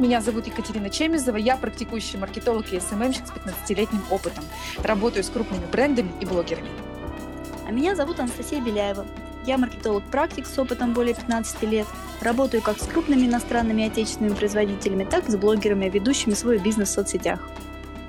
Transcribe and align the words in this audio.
меня 0.00 0.20
зовут 0.20 0.46
Екатерина 0.46 0.90
Чемизова, 0.90 1.36
я 1.36 1.56
практикующий 1.56 2.18
маркетолог 2.18 2.72
и 2.72 2.80
СММщик 2.80 3.26
с 3.26 3.30
15-летним 3.30 4.02
опытом. 4.10 4.44
Работаю 4.82 5.22
с 5.22 5.28
крупными 5.28 5.64
брендами 5.70 6.10
и 6.20 6.26
блогерами. 6.26 6.70
А 7.68 7.70
меня 7.70 7.94
зовут 7.94 8.18
Анастасия 8.18 8.60
Беляева. 8.60 9.06
Я 9.46 9.58
маркетолог-практик 9.58 10.46
с 10.46 10.58
опытом 10.58 10.92
более 10.92 11.14
15 11.14 11.62
лет. 11.62 11.86
Работаю 12.20 12.62
как 12.62 12.78
с 12.78 12.86
крупными 12.86 13.26
иностранными 13.26 13.82
и 13.82 13.86
отечественными 13.86 14.34
производителями, 14.34 15.04
так 15.04 15.28
и 15.28 15.32
с 15.32 15.36
блогерами, 15.36 15.88
ведущими 15.88 16.34
свой 16.34 16.58
бизнес 16.58 16.88
в 16.88 16.92
соцсетях. 16.92 17.48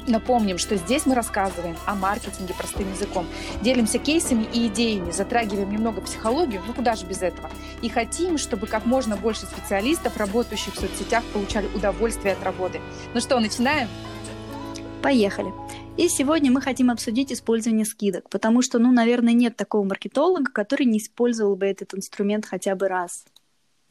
Напомним, 0.07 0.57
что 0.57 0.77
здесь 0.77 1.05
мы 1.05 1.13
рассказываем 1.13 1.77
о 1.85 1.95
маркетинге 1.95 2.53
простым 2.55 2.91
языком. 2.91 3.27
Делимся 3.61 3.99
кейсами 3.99 4.47
и 4.51 4.67
идеями, 4.67 5.11
затрагиваем 5.11 5.71
немного 5.71 6.01
психологию, 6.01 6.61
ну 6.65 6.73
куда 6.73 6.95
же 6.95 7.05
без 7.05 7.21
этого. 7.21 7.49
И 7.81 7.89
хотим, 7.89 8.37
чтобы 8.37 8.67
как 8.67 8.85
можно 8.85 9.15
больше 9.15 9.45
специалистов, 9.45 10.17
работающих 10.17 10.73
в 10.73 10.79
соцсетях, 10.79 11.23
получали 11.33 11.67
удовольствие 11.75 12.33
от 12.33 12.43
работы. 12.43 12.81
Ну 13.13 13.21
что, 13.21 13.39
начинаем? 13.39 13.87
Поехали. 15.03 15.51
И 15.97 16.07
сегодня 16.07 16.51
мы 16.51 16.61
хотим 16.61 16.89
обсудить 16.89 17.31
использование 17.31 17.85
скидок, 17.85 18.29
потому 18.29 18.61
что, 18.61 18.79
ну, 18.79 18.91
наверное, 18.91 19.33
нет 19.33 19.55
такого 19.55 19.83
маркетолога, 19.83 20.51
который 20.51 20.85
не 20.85 20.99
использовал 20.99 21.55
бы 21.55 21.65
этот 21.65 21.93
инструмент 21.93 22.45
хотя 22.45 22.75
бы 22.75 22.87
раз. 22.87 23.25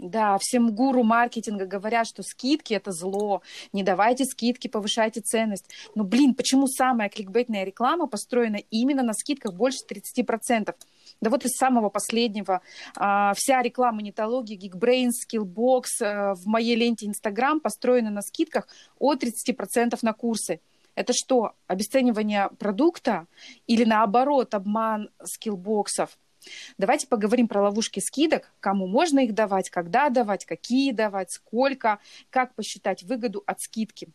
Да, 0.02 0.38
всем 0.38 0.74
гуру 0.74 1.02
маркетинга 1.02 1.66
говорят, 1.66 2.06
что 2.06 2.22
скидки 2.22 2.72
это 2.72 2.90
зло, 2.90 3.42
не 3.74 3.82
давайте 3.82 4.24
скидки, 4.24 4.66
повышайте 4.66 5.20
ценность. 5.20 5.68
Но, 5.95 6.04
блин, 6.04 6.34
почему 6.34 6.68
самая 6.68 7.10
кликбейтная 7.10 7.64
реклама 7.64 8.06
построена 8.06 8.56
именно 8.70 9.02
на 9.02 9.12
скидках 9.12 9.52
больше 9.52 9.80
30%? 9.86 10.74
Да 11.20 11.28
вот 11.28 11.45
из 11.45 11.50
самого 11.50 11.90
последнего. 11.90 12.62
А, 12.96 13.34
вся 13.36 13.60
реклама 13.60 14.00
нетологии, 14.00 14.59
Geekbrains, 14.59 15.10
Skillbox 15.28 15.84
а, 16.02 16.35
в 16.35 16.46
моей 16.46 16.76
ленте 16.76 17.07
Instagram 17.07 17.60
построена 17.60 18.10
на 18.10 18.23
скидках 18.23 18.68
от 18.98 19.23
30% 19.23 19.98
на 20.01 20.14
курсы. 20.14 20.60
Это 20.95 21.12
что, 21.12 21.52
обесценивание 21.66 22.48
продукта 22.59 23.26
или 23.66 23.85
наоборот 23.85 24.54
обман 24.54 25.10
скиллбоксов? 25.23 26.16
Давайте 26.79 27.07
поговорим 27.07 27.49
про 27.49 27.63
ловушки 27.63 28.01
скидок, 28.01 28.52
кому 28.60 28.87
можно 28.87 29.21
их 29.21 29.35
давать, 29.35 29.71
когда 29.71 30.09
давать, 30.09 30.45
какие 30.45 30.93
давать, 30.93 31.30
сколько, 31.30 31.99
как 32.30 32.55
посчитать 32.55 33.02
выгоду 33.02 33.43
от 33.47 33.60
скидки. 33.60 34.09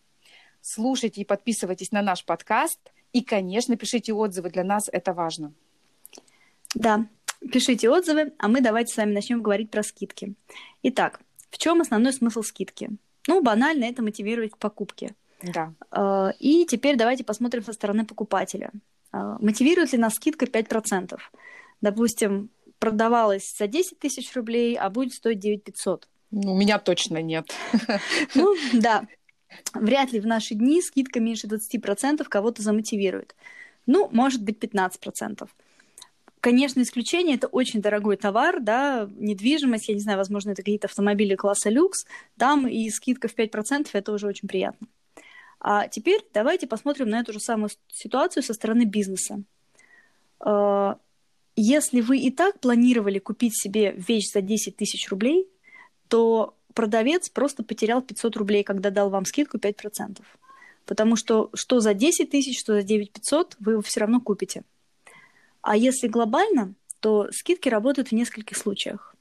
Слушайте 0.62 1.22
и 1.22 1.26
подписывайтесь 1.26 1.92
на 1.92 2.02
наш 2.02 2.26
подкаст. 2.26 2.80
И, 3.14 3.22
конечно, 3.23 3.78
пишите 3.78 4.14
отзывы, 4.14 4.50
для 4.50 4.64
нас 4.64 4.90
это 4.92 5.14
важно. 5.14 5.54
Да, 6.73 7.08
пишите 7.52 7.90
отзывы, 7.90 8.34
а 8.39 8.48
мы 8.48 8.62
давайте 8.62 8.94
с 8.94 8.98
вами 8.98 9.14
начнем 9.14 9.42
говорить 9.42 9.72
про 9.72 9.84
скидки. 9.84 10.34
Итак, 10.84 11.22
в 11.52 11.58
чем 11.58 11.82
основной 11.82 12.14
смысл 12.14 12.42
скидки? 12.42 12.89
Ну, 13.28 13.42
банально 13.42 13.86
это 13.86 14.02
мотивировать 14.02 14.52
к 14.52 14.58
покупке. 14.58 15.16
Да. 15.42 15.73
А, 15.92 16.34
и 16.39 16.66
теперь 16.66 16.98
давайте 16.98 17.23
посмотрим 17.23 17.64
со 17.64 17.73
стороны 17.73 18.06
покупателя. 18.06 18.72
А, 19.12 19.38
мотивирует 19.39 19.94
ли 19.94 19.98
нас 19.98 20.16
скидка 20.16 20.45
5%? 20.45 21.17
Допустим, 21.81 22.50
продавалась 22.80 23.56
за 23.58 23.68
10 23.68 24.00
тысяч 24.00 24.34
рублей, 24.36 24.78
а 24.78 24.90
будет 24.90 25.14
стоить 25.14 25.40
9 25.40 25.64
500. 25.64 26.08
Ну, 26.32 26.54
у 26.54 26.58
меня 26.58 26.80
точно 26.80 27.22
нет. 27.22 27.54
Ну, 28.36 28.56
да. 28.73 29.08
Вряд 29.73 30.12
ли 30.12 30.20
в 30.20 30.28
наши 30.28 30.54
дни 30.54 30.82
скидка 30.82 31.20
меньше 31.20 31.48
20% 31.48 32.23
кого-то 32.26 32.62
замотивирует. 32.62 33.36
Ну, 33.86 34.09
может 34.12 34.44
быть, 34.44 34.58
15%. 34.58 35.48
Конечно, 36.42 36.82
исключение– 36.82 37.36
это 37.38 37.48
очень 37.48 37.82
дорогой 37.82 38.17
товар, 38.17 38.60
да, 38.62 39.10
недвижимость, 39.16 39.88
я 39.88 39.95
не 39.95 40.02
знаю, 40.02 40.20
возможно, 40.20 40.52
это 40.52 40.62
какие-то 40.62 40.86
автомобили 40.86 41.34
класса 41.36 41.72
люкс, 41.72 42.06
там 42.38 42.67
и 42.67 42.88
скидка 42.92 43.28
в 43.28 43.36
5%– 43.36 43.88
это 43.94 44.12
уже 44.12 44.28
очень 44.28 44.48
приятно. 44.48 44.88
А 45.60 45.88
теперь 45.88 46.22
давайте 46.33 46.67
посмотрим 46.67 47.10
на 47.10 47.22
эту 47.22 47.33
же 47.33 47.39
самую 47.39 47.72
ситуацию 47.92 48.44
со 48.44 48.54
стороны 48.54 48.83
бизнеса. 48.83 49.42
Если 51.55 52.02
вы 52.02 52.20
и 52.20 52.32
так 52.32 52.60
планировали 52.60 53.20
купить 53.20 53.58
себе 53.58 53.93
вещь 53.93 54.32
за 54.33 54.42
10 54.42 54.76
тысяч 54.76 55.10
рублей, 55.10 55.48
то 56.10 56.55
продавец 56.73 57.30
просто 57.30 57.64
потерял 57.64 58.02
500 58.02 58.36
рублей, 58.36 58.64
когда 58.64 58.89
дал 58.89 59.10
вам 59.10 59.26
скидку 59.26 59.58
5%. 59.58 60.21
Потому 60.86 61.16
что 61.16 61.49
что 61.54 61.80
за 61.80 61.93
10 61.93 62.30
тысяч, 62.30 62.60
что 62.60 62.73
за 62.73 62.83
9 62.83 63.11
500, 63.11 63.55
вы 63.60 63.73
его 63.73 63.82
все 63.82 64.02
равно 64.02 64.20
купите. 64.20 64.64
А 65.61 65.77
если 65.77 66.08
глобально, 66.08 66.76
то 66.99 67.27
скидки 67.32 67.70
работают 67.70 68.10
в 68.10 68.11
нескольких 68.11 68.58
случаях. 68.58 69.16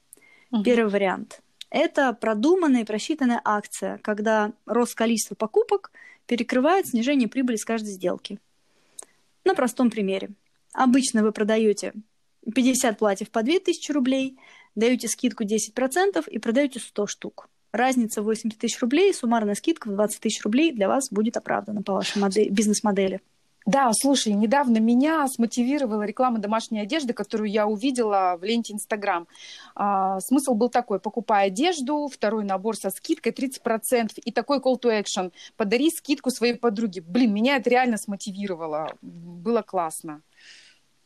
Угу. 0.51 0.63
Первый 0.63 0.91
вариант– 0.91 1.41
это 1.69 2.13
продуманная 2.13 2.81
и 2.81 2.85
просчитанная 2.85 3.41
акция, 3.43 3.97
когда 3.99 4.51
рост 4.65 4.93
количества 4.93 5.35
покупок 5.35 5.91
перекрывает 6.27 6.87
снижение 6.87 7.27
прибыли 7.27 7.55
с 7.55 7.65
каждой 7.65 7.93
сделки. 7.93 8.39
На 9.43 9.55
простом 9.55 9.89
примере. 9.89 10.29
Обычно 10.73 11.23
вы 11.23 11.31
продаете 11.31 11.93
50 12.53 12.97
платьев 12.97 13.29
по 13.31 13.43
2000 13.43 13.91
рублей, 13.91 14.37
даете 14.75 15.07
скидку 15.07 15.43
10% 15.43 16.29
и 16.29 16.39
продаете 16.39 16.79
100 16.79 17.07
штук. 17.07 17.49
Разница 17.71 18.21
80 18.21 18.57
тысяч 18.57 18.79
рублей, 18.79 19.13
суммарная 19.13 19.55
скидка 19.55 19.89
в 19.89 19.95
20 19.95 20.19
тысяч 20.21 20.43
рублей 20.43 20.71
для 20.71 20.87
вас 20.87 21.09
будет 21.11 21.35
оправдана 21.37 21.81
по 21.81 21.93
вашей 21.93 22.21
модели, 22.21 22.49
бизнес-модели. 22.49 23.21
Да, 23.65 23.91
слушай, 23.93 24.31
недавно 24.31 24.77
меня 24.77 25.27
смотивировала 25.27 26.03
реклама 26.03 26.37
домашней 26.37 26.81
одежды, 26.81 27.13
которую 27.13 27.49
я 27.49 27.65
увидела 27.65 28.37
в 28.39 28.43
ленте 28.43 28.73
Инстаграм. 28.73 29.27
А, 29.73 30.19
смысл 30.19 30.53
был 30.53 30.69
такой, 30.69 30.99
покупай 30.99 31.47
одежду, 31.47 32.07
второй 32.07 32.43
набор 32.45 32.77
со 32.77 32.91
скидкой 32.91 33.31
30% 33.31 34.19
и 34.23 34.31
такой 34.31 34.59
call 34.59 34.79
to 34.79 34.91
action, 34.91 35.31
подари 35.57 35.89
скидку 35.89 36.29
своей 36.29 36.53
подруге. 36.53 37.01
Блин, 37.01 37.33
меня 37.33 37.55
это 37.55 37.71
реально 37.71 37.97
смотивировало, 37.97 38.91
было 39.01 39.63
классно. 39.63 40.21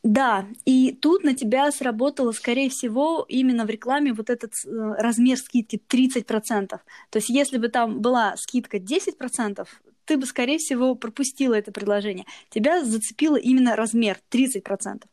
Да, 0.02 0.46
и 0.64 0.92
тут 0.92 1.24
на 1.24 1.34
тебя 1.34 1.70
сработало, 1.70 2.32
скорее 2.32 2.70
всего, 2.70 3.26
именно 3.28 3.66
в 3.66 3.70
рекламе 3.70 4.14
вот 4.14 4.30
этот 4.30 4.54
э, 4.64 4.68
размер 4.98 5.36
скидки 5.36 5.78
30%. 5.88 6.68
То 6.68 6.80
есть 7.14 7.28
если 7.28 7.58
бы 7.58 7.68
там 7.68 8.00
была 8.00 8.34
скидка 8.36 8.78
10%, 8.78 9.66
ты 10.06 10.16
бы, 10.16 10.26
скорее 10.26 10.58
всего, 10.58 10.94
пропустила 10.94 11.54
это 11.54 11.70
предложение. 11.70 12.24
Тебя 12.48 12.82
зацепило 12.82 13.36
именно 13.36 13.76
размер 13.76 14.18
30%. 14.30 15.04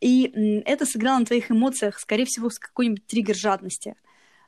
И 0.00 0.62
это 0.64 0.84
сыграло 0.84 1.20
на 1.20 1.26
твоих 1.26 1.50
эмоциях, 1.50 2.00
скорее 2.00 2.24
всего, 2.24 2.50
с 2.50 2.58
какой-нибудь 2.58 3.06
триггер 3.06 3.36
жадности. 3.36 3.94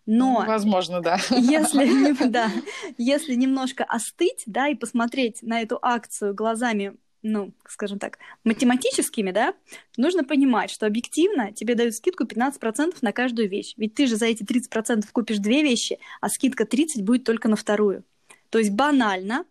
Но 0.07 0.45
возможно, 0.47 1.01
да. 1.01 1.19
Если, 1.31 2.29
да, 2.29 2.51
если 2.99 3.35
немножко 3.35 3.85
остыть, 3.85 4.43
да, 4.47 4.69
и 4.69 4.75
посмотреть 4.75 5.43
на 5.43 5.63
эту 5.63 5.79
акцию 5.81 6.35
глазами 6.35 6.97
ну, 7.25 7.53
скажем 7.67 7.99
так, 7.99 8.19
математическими, 8.45 9.33
да, 9.33 9.55
нужно 9.97 10.23
понимать, 10.25 10.71
что 10.71 10.87
объективно 10.87 11.53
тебе 11.53 11.75
дают 11.75 11.95
скидку 11.95 12.25
15% 12.25 12.99
на 13.01 13.13
каждую 13.13 13.49
вещь. 13.49 13.75
Ведь 13.77 13.95
ты 13.95 14.07
же 14.07 14.17
за 14.17 14.27
эти 14.27 14.45
30% 14.45 15.07
купишь 15.11 15.39
две 15.39 15.63
вещи, 15.63 15.99
а 16.21 16.29
скидка 16.29 16.67
30 16.67 17.03
будет 17.03 17.25
только 17.25 17.49
на 17.49 17.57
вторую. 17.57 18.05
То 18.51 18.59
есть 18.59 18.71
банально 18.71 19.45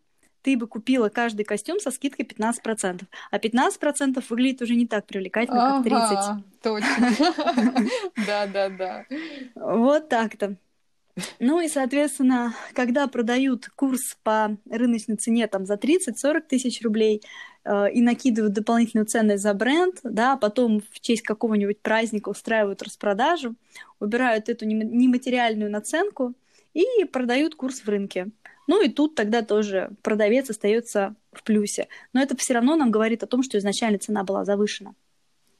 ты 0.44 0.56
бы 0.56 0.68
купила 0.68 1.10
каждый 1.10 1.46
костюм 1.46 1.80
со 1.80 1.90
скидкой 1.90 2.26
15%. 2.26 3.04
А 3.32 3.38
15% 3.38 4.24
выглядит 4.30 4.62
уже 4.62 4.76
не 4.76 4.86
так 4.86 5.06
привлекательно, 5.06 5.82
как 5.84 5.86
30%. 5.86 6.44
Точно. 6.62 7.90
Да, 8.28 8.46
да, 8.48 8.70
да. 8.70 9.06
Вот 9.56 10.10
так-то. 10.10 10.58
Ну 11.40 11.60
и, 11.60 11.68
соответственно, 11.68 12.56
когда 12.74 13.08
продают 13.08 13.70
курс 13.76 14.18
по 14.24 14.58
рыночной 14.70 15.16
цене 15.16 15.48
там, 15.48 15.66
за 15.66 15.76
30-40 15.76 16.42
тысяч 16.50 16.82
рублей 16.82 17.22
э, 17.66 17.92
и 17.92 18.02
накидывают 18.02 18.54
дополнительную 18.54 19.06
ценность 19.06 19.44
за 19.44 19.54
бренд, 19.54 20.00
да, 20.04 20.38
потом 20.38 20.82
в 20.92 21.00
честь 21.00 21.24
какого-нибудь 21.24 21.80
праздника 21.82 22.30
устраивают 22.30 22.82
распродажу, 22.82 23.56
убирают 24.00 24.50
эту 24.50 24.66
нематериальную 24.66 25.72
наценку 25.72 26.34
и 26.74 27.06
продают 27.06 27.56
курс 27.56 27.82
в 27.82 27.90
рынке. 27.90 28.30
Ну 28.68 28.82
и 28.82 28.90
тут 28.90 29.16
тогда 29.16 29.42
тоже 29.42 29.92
продавец 30.02 30.50
остается 30.50 31.16
в 31.32 31.44
плюсе. 31.44 31.88
Но 32.14 32.22
это 32.22 32.38
все 32.38 32.54
равно 32.54 32.76
нам 32.76 32.92
говорит 32.92 33.24
о 33.24 33.28
том, 33.28 33.44
что 33.44 33.58
изначально 33.58 34.00
цена 34.00 34.24
была 34.24 34.46
завышена. 34.46 34.96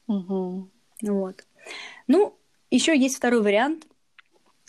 Угу. 0.06 0.68
Вот. 1.02 1.44
Ну, 2.06 2.34
еще 2.70 2.98
есть 2.98 3.16
второй 3.16 3.42
вариант– 3.42 3.86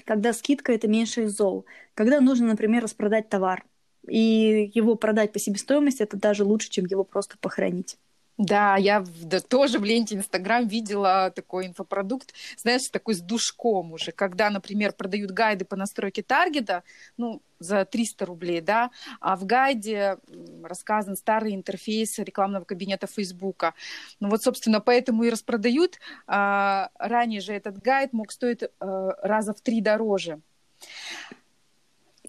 когда 0.06 0.34
скидка 0.34 0.72
это 0.72 0.88
меньше 0.88 1.24
из 1.24 1.36
зол. 1.36 1.66
Когда 1.96 2.22
нужно, 2.22 2.48
например, 2.48 2.84
распродать 2.84 3.28
товар, 3.28 3.66
и 4.08 4.72
его 4.74 4.96
продать 4.96 5.32
по 5.32 5.40
себестоимости, 5.40 6.04
это 6.04 6.18
даже 6.18 6.44
лучше, 6.44 6.70
чем 6.70 6.86
его 6.86 7.04
просто 7.04 7.38
похоронить. 7.40 7.98
Да, 8.38 8.76
я 8.76 9.06
да, 9.24 9.40
тоже 9.40 9.80
в 9.80 9.86
ленте 9.86 10.16
Инстаграм 10.16 10.68
видела 10.68 11.32
такой 11.34 11.68
инфопродукт, 11.68 12.34
знаешь, 12.58 12.90
такой 12.90 13.14
с 13.16 13.22
душком 13.22 13.94
уже, 13.94 14.12
когда, 14.12 14.50
например, 14.50 14.92
продают 14.92 15.32
гайды 15.32 15.64
по 15.64 15.78
настройке 15.78 16.22
таргета, 16.22 16.84
ну, 17.16 17.42
за 17.60 17.86
300 17.86 18.26
рублей, 18.26 18.60
да, 18.60 18.92
а 19.22 19.38
в 19.38 19.46
гайде 19.46 20.18
рассказан 20.62 21.16
старый 21.16 21.56
интерфейс 21.56 22.20
рекламного 22.20 22.66
кабинета 22.66 23.08
Фейсбука. 23.08 23.74
Ну 24.20 24.30
вот, 24.30 24.44
собственно, 24.44 24.82
поэтому 24.82 25.24
и 25.24 25.30
распродают. 25.30 26.00
А, 26.28 26.90
ранее 27.00 27.40
же 27.40 27.54
этот 27.54 27.82
гайд 27.82 28.12
мог 28.12 28.34
стоить 28.34 28.64
а, 28.82 29.12
раза 29.22 29.54
в 29.54 29.62
три 29.62 29.80
дороже. 29.80 30.42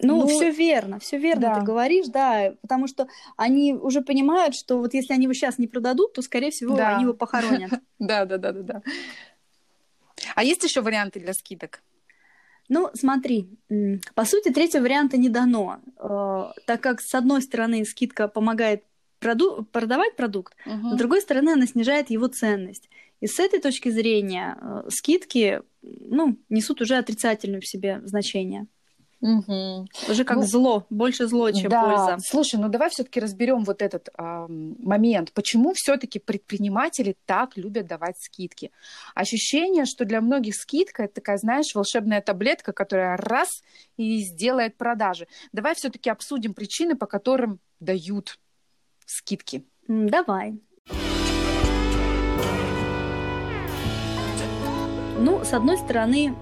Ну, 0.01 0.21
ну 0.21 0.27
все 0.27 0.51
верно, 0.51 0.99
все 0.99 1.17
верно 1.17 1.41
да. 1.41 1.55
ты 1.55 1.65
говоришь, 1.65 2.07
да, 2.07 2.53
потому 2.61 2.87
что 2.87 3.07
они 3.35 3.73
уже 3.73 4.01
понимают, 4.01 4.55
что 4.55 4.77
вот 4.77 4.93
если 4.93 5.13
они 5.13 5.23
его 5.23 5.33
сейчас 5.33 5.57
не 5.57 5.67
продадут, 5.67 6.13
то, 6.13 6.21
скорее 6.21 6.51
всего, 6.51 6.75
да. 6.75 6.95
они 6.95 7.03
его 7.03 7.13
похоронят. 7.13 7.71
Да, 7.99 8.25
да, 8.25 8.37
да, 8.37 8.51
да, 8.51 8.61
да. 8.61 8.81
А 10.35 10.43
есть 10.43 10.63
еще 10.63 10.81
варианты 10.81 11.19
для 11.19 11.33
скидок? 11.33 11.81
Ну, 12.69 12.89
смотри, 12.93 13.49
по 14.13 14.25
сути, 14.25 14.51
третьего 14.51 14.83
варианта 14.83 15.17
не 15.17 15.29
дано, 15.29 15.79
э, 15.97 16.51
так 16.65 16.81
как, 16.81 17.01
с 17.01 17.15
одной 17.15 17.41
стороны, 17.41 17.85
скидка 17.85 18.27
помогает 18.27 18.83
проду- 19.19 19.63
продавать 19.71 20.15
продукт, 20.15 20.55
угу. 20.65 20.89
с 20.89 20.97
другой 20.97 21.21
стороны, 21.21 21.51
она 21.51 21.65
снижает 21.65 22.09
его 22.09 22.27
ценность. 22.27 22.89
И 23.19 23.27
с 23.27 23.39
этой 23.39 23.59
точки 23.59 23.89
зрения 23.89 24.57
э, 24.61 24.89
скидки 24.89 25.61
ну, 25.81 26.37
несут 26.49 26.81
уже 26.81 26.97
отрицательное 26.97 27.61
в 27.61 27.67
себе 27.67 28.01
значение. 28.03 28.67
Угу. 29.19 29.87
Уже 30.09 30.23
как 30.23 30.37
ну, 30.37 30.43
зло, 30.43 30.85
больше 30.89 31.27
зло, 31.27 31.51
чем 31.51 31.71
да. 31.71 31.83
польза. 31.83 32.17
Слушай, 32.19 32.59
ну 32.59 32.69
давай 32.69 32.89
все-таки 32.89 33.19
разберем 33.19 33.63
вот 33.63 33.81
этот 33.81 34.09
э, 34.15 34.45
момент. 34.47 35.31
Почему 35.33 35.73
все-таки 35.73 36.19
предприниматели 36.19 37.15
так 37.25 37.57
любят 37.57 37.87
давать 37.87 38.17
скидки? 38.19 38.71
Ощущение, 39.15 39.85
что 39.85 40.05
для 40.05 40.21
многих 40.21 40.55
скидка 40.55 41.03
это 41.03 41.15
такая, 41.15 41.37
знаешь, 41.37 41.73
волшебная 41.73 42.21
таблетка, 42.21 42.73
которая 42.73 43.17
раз 43.17 43.63
и 43.97 44.19
сделает 44.19 44.77
продажи. 44.77 45.27
Давай 45.51 45.73
все-таки 45.73 46.09
обсудим 46.11 46.53
причины, 46.53 46.95
по 46.95 47.07
которым 47.07 47.59
дают 47.79 48.39
скидки. 49.05 49.65
Давай. 49.87 50.59
Ну, 55.19 55.43
с 55.43 55.53
одной 55.53 55.77
стороны, 55.77 56.35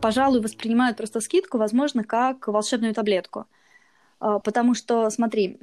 пожалуй, 0.00 0.40
воспринимают 0.40 0.96
просто 0.96 1.20
скидку, 1.20 1.58
возможно, 1.58 2.04
как 2.04 2.48
волшебную 2.48 2.94
таблетку. 2.94 3.46
Э, 4.20 4.38
потому 4.42 4.74
что, 4.74 5.10
смотри, 5.10 5.58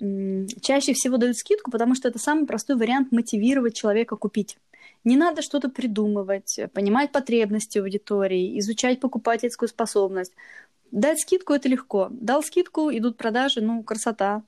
чаще 0.62 0.94
всего 0.94 1.18
дают 1.18 1.38
скидку, 1.38 1.72
потому 1.72 1.96
что 1.96 2.10
это 2.10 2.20
самый 2.20 2.46
простой 2.46 2.76
вариант 2.76 3.12
мотивировать 3.12 3.76
человека 3.76 4.16
купить. 4.16 4.58
Не 5.04 5.18
надо 5.18 5.42
что-то 5.42 5.70
придумывать, 5.70 6.60
понимать 6.74 7.12
потребности 7.12 7.80
аудитории, 7.80 8.60
изучать 8.60 9.00
покупательскую 9.00 9.68
способность. 9.68 10.34
Дать 10.92 11.20
скидку 11.22 11.54
это 11.54 11.70
легко. 11.70 12.08
Дал 12.12 12.44
скидку, 12.44 12.92
идут 12.92 13.18
продажи, 13.18 13.62
ну, 13.62 13.82
красота. 13.84 14.44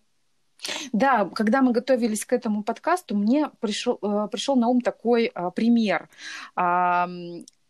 Да, 0.93 1.25
когда 1.33 1.61
мы 1.61 1.71
готовились 1.71 2.23
к 2.23 2.33
этому 2.33 2.63
подкасту, 2.63 3.17
мне 3.17 3.49
пришел, 3.59 3.97
э, 4.01 4.27
пришел 4.31 4.55
на 4.55 4.67
ум 4.67 4.81
такой 4.81 5.25
а, 5.33 5.49
пример 5.51 6.09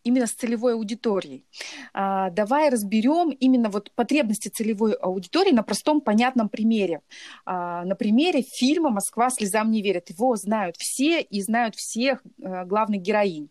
именно 0.04 0.28
с 0.28 0.32
целевой 0.32 0.74
аудиторией. 0.74 1.46
А, 1.94 2.30
давай 2.30 2.70
разберем 2.70 3.30
именно 3.30 3.70
вот 3.70 3.92
потребности 3.92 4.50
целевой 4.50 4.94
аудитории 4.94 5.52
на 5.52 5.64
простом 5.64 6.02
понятном 6.02 6.50
примере. 6.50 7.02
А, 7.46 7.86
на 7.86 7.96
примере 7.96 8.42
фильма 8.42 8.90
«Москва 8.90 9.30
слезам 9.30 9.72
не 9.72 9.82
верит». 9.82 10.10
Его 10.10 10.36
знают 10.36 10.76
все 10.78 11.22
и 11.22 11.42
знают 11.42 11.76
всех 11.76 12.22
а, 12.44 12.66
главных 12.66 13.02
героинь. 13.02 13.50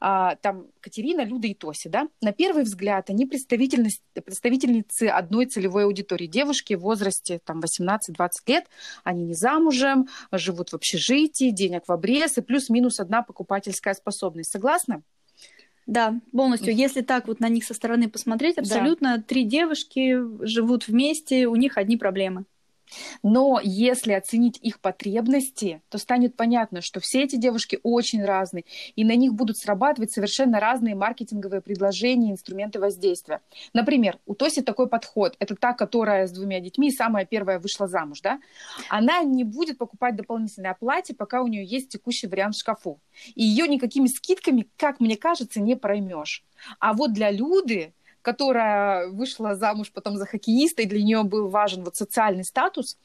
А, 0.00 0.36
там 0.36 0.66
Катерина, 0.80 1.24
Люда 1.24 1.46
и 1.46 1.54
Тося. 1.54 1.88
Да? 1.88 2.08
На 2.20 2.32
первый 2.32 2.64
взгляд 2.64 3.10
они 3.10 3.26
представительницы 3.26 5.06
одной 5.06 5.46
целевой 5.46 5.84
аудитории. 5.84 6.26
Девушки 6.26 6.74
в 6.74 6.80
возрасте 6.80 7.40
там, 7.44 7.60
18-20 7.60 8.28
лет, 8.48 8.66
они 9.04 9.24
не 9.24 9.34
замужем, 9.34 10.08
живут 10.32 10.70
в 10.70 10.74
общежитии, 10.74 11.50
денег 11.50 11.84
в 11.86 11.92
обрез 11.92 12.38
и 12.38 12.42
плюс-минус 12.42 13.00
одна 13.00 13.22
покупательская 13.22 13.94
способность. 13.94 14.50
Согласна? 14.50 15.02
Да, 15.86 16.20
полностью. 16.32 16.74
Если 16.74 17.00
так 17.00 17.26
вот 17.26 17.40
на 17.40 17.48
них 17.48 17.64
со 17.64 17.74
стороны 17.74 18.08
посмотреть, 18.08 18.58
абсолютно 18.58 19.18
да. 19.18 19.22
три 19.22 19.44
девушки 19.44 20.18
живут 20.44 20.88
вместе, 20.88 21.46
у 21.46 21.56
них 21.56 21.76
одни 21.76 21.96
проблемы. 21.96 22.44
Но 23.22 23.60
если 23.62 24.12
оценить 24.12 24.58
их 24.60 24.80
потребности, 24.80 25.82
то 25.88 25.98
станет 25.98 26.36
понятно, 26.36 26.80
что 26.80 27.00
все 27.00 27.22
эти 27.22 27.36
девушки 27.36 27.78
очень 27.82 28.24
разные, 28.24 28.64
и 28.96 29.04
на 29.04 29.14
них 29.14 29.34
будут 29.34 29.58
срабатывать 29.58 30.12
совершенно 30.12 30.60
разные 30.60 30.94
маркетинговые 30.94 31.60
предложения, 31.60 32.30
инструменты 32.32 32.78
воздействия. 32.80 33.40
Например, 33.72 34.18
у 34.26 34.34
Тоси 34.34 34.62
такой 34.62 34.88
подход. 34.88 35.36
Это 35.38 35.56
та, 35.56 35.72
которая 35.72 36.26
с 36.26 36.32
двумя 36.32 36.60
детьми, 36.60 36.90
самая 36.90 37.24
первая 37.24 37.58
вышла 37.58 37.86
замуж, 37.86 38.20
да? 38.20 38.40
Она 38.88 39.22
не 39.22 39.44
будет 39.44 39.78
покупать 39.78 40.16
дополнительное 40.16 40.74
платье, 40.74 41.14
пока 41.14 41.42
у 41.42 41.46
нее 41.46 41.64
есть 41.64 41.88
текущий 41.88 42.26
вариант 42.26 42.54
в 42.56 42.60
шкафу. 42.60 43.00
И 43.34 43.42
ее 43.42 43.68
никакими 43.68 44.06
скидками, 44.06 44.68
как 44.76 45.00
мне 45.00 45.16
кажется, 45.16 45.60
не 45.60 45.76
проймешь. 45.76 46.44
А 46.78 46.92
вот 46.92 47.12
для 47.12 47.30
Люды 47.30 47.94
которая 48.22 49.08
вышла 49.08 49.54
замуж 49.54 49.92
потом 49.92 50.16
за 50.16 50.26
хоккеиста, 50.26 50.82
и 50.82 50.86
для 50.86 51.02
нее 51.02 51.22
был 51.24 51.48
важен 51.48 51.84
вот 51.84 51.96
социальный 51.96 52.44
статус, 52.44 52.98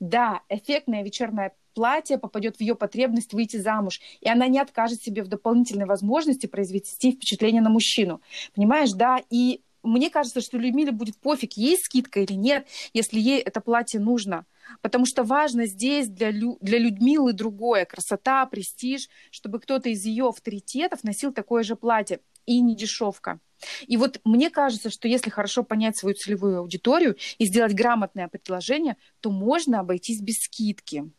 да, 0.00 0.42
эффектное 0.48 1.02
вечернее 1.02 1.52
платье 1.74 2.18
попадет 2.18 2.56
в 2.56 2.60
ее 2.60 2.74
потребность 2.74 3.32
выйти 3.32 3.56
замуж, 3.56 4.00
и 4.20 4.28
она 4.28 4.46
не 4.46 4.60
откажет 4.60 5.02
себе 5.02 5.22
в 5.22 5.28
дополнительной 5.28 5.86
возможности 5.86 6.46
произвести 6.46 7.12
впечатление 7.12 7.62
на 7.62 7.70
мужчину. 7.70 8.20
Понимаешь, 8.54 8.92
да, 8.92 9.20
и 9.30 9.62
мне 9.84 10.10
кажется, 10.10 10.40
что 10.40 10.56
Людмиле 10.56 10.92
будет 10.92 11.16
пофиг, 11.18 11.54
есть 11.54 11.84
скидка 11.84 12.20
или 12.20 12.32
нет, 12.32 12.66
если 12.94 13.20
ей 13.20 13.40
это 13.40 13.60
платье 13.60 14.00
нужно. 14.00 14.46
Потому 14.80 15.04
что 15.04 15.24
важно 15.24 15.66
здесь 15.66 16.08
для, 16.08 16.30
Лю, 16.30 16.56
для 16.62 16.78
Людмилы 16.78 17.34
другое. 17.34 17.84
Красота, 17.84 18.46
престиж, 18.46 19.10
чтобы 19.30 19.60
кто-то 19.60 19.90
из 19.90 20.04
ее 20.06 20.28
авторитетов 20.28 21.04
носил 21.04 21.32
такое 21.32 21.62
же 21.62 21.76
платье. 21.76 22.20
И 22.46 22.60
не 22.60 22.74
дешевка. 22.74 23.40
И 23.86 23.96
вот 23.96 24.20
мне 24.24 24.50
кажется, 24.50 24.90
что 24.90 25.08
если 25.08 25.30
хорошо 25.30 25.62
понять 25.62 25.96
свою 25.96 26.14
целевую 26.14 26.58
аудиторию 26.58 27.16
и 27.38 27.46
сделать 27.46 27.74
грамотное 27.74 28.28
предложение, 28.28 28.96
то 29.20 29.30
можно 29.30 29.80
обойтись 29.80 30.20
без 30.20 30.40
скидки. 30.40 31.10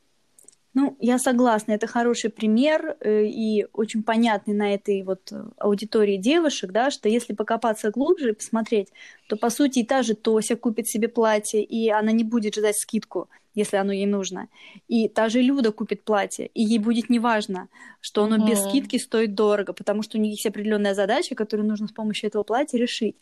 Ну, 0.75 0.97
я 0.99 1.19
согласна, 1.19 1.71
это 1.71 1.87
хороший 1.87 2.29
пример 2.29 2.97
э, 2.99 3.27
и 3.27 3.65
очень 3.71 4.03
понятный 4.03 4.53
на 4.53 4.73
этой 4.73 5.03
вот 5.03 5.31
аудитории 5.57 6.17
девушек, 6.17 6.71
да, 6.73 6.91
что 6.91 7.07
если 7.07 7.33
покопаться 7.33 7.91
глубже 7.91 8.31
и 8.31 8.33
посмотреть, 8.33 8.89
то, 9.29 9.37
по 9.37 9.49
сути, 9.49 9.79
и 9.79 9.85
та 9.85 10.03
же 10.03 10.15
Тося 10.15 10.57
купит 10.57 10.89
себе 10.89 11.07
платье, 11.07 11.63
и 11.63 11.89
она 11.89 12.11
не 12.11 12.25
будет 12.25 12.55
ждать 12.55 12.77
скидку, 12.77 13.29
если 13.55 13.77
оно 13.77 13.91
ей 13.91 14.05
нужно. 14.05 14.47
И 14.87 15.09
та 15.09 15.29
же 15.29 15.41
Люда 15.41 15.71
купит 15.71 16.03
платье, 16.03 16.47
и 16.53 16.61
ей 16.61 16.77
будет 16.77 17.09
неважно, 17.09 17.69
что 18.01 18.23
оно 18.23 18.37
mm-hmm. 18.37 18.49
без 18.49 18.63
скидки 18.63 18.97
стоит 18.97 19.33
дорого, 19.33 19.73
потому 19.73 20.03
что 20.03 20.17
у 20.17 20.21
них 20.21 20.31
есть 20.31 20.45
определенная 20.45 20.93
задача, 20.93 21.35
которую 21.35 21.67
нужно 21.67 21.87
с 21.87 21.91
помощью 21.91 22.27
этого 22.27 22.43
платья 22.43 22.77
решить. 22.77 23.15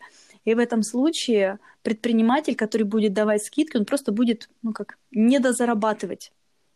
И 0.44 0.54
в 0.54 0.60
этом 0.60 0.84
случае 0.84 1.60
предприниматель, 1.84 2.56
который 2.56 2.84
будет 2.84 3.14
давать 3.14 3.44
скидки, 3.44 3.78
он 3.78 3.86
просто 3.86 4.12
будет, 4.12 4.50
ну 4.62 4.74
как, 4.74 4.98
недозарабатывать 5.12 6.32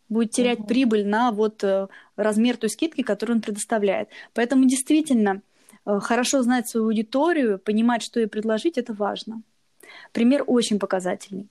будет 0.09 0.31
терять 0.31 0.59
угу. 0.59 0.67
прибыль 0.67 1.05
на 1.05 1.31
вот 1.31 1.63
э, 1.63 1.87
размер 2.15 2.57
той 2.57 2.69
скидки, 2.69 3.01
которую 3.01 3.37
он 3.37 3.41
предоставляет. 3.41 4.09
Поэтому 4.33 4.65
действительно 4.65 5.41
э, 5.85 5.99
хорошо 5.99 6.43
знать 6.43 6.69
свою 6.69 6.87
аудиторию, 6.87 7.59
понимать, 7.59 8.03
что 8.03 8.19
ей 8.19 8.27
предложить, 8.27 8.77
это 8.77 8.93
важно. 8.93 9.41
Пример 10.11 10.43
очень 10.47 10.79
показательный. 10.79 11.47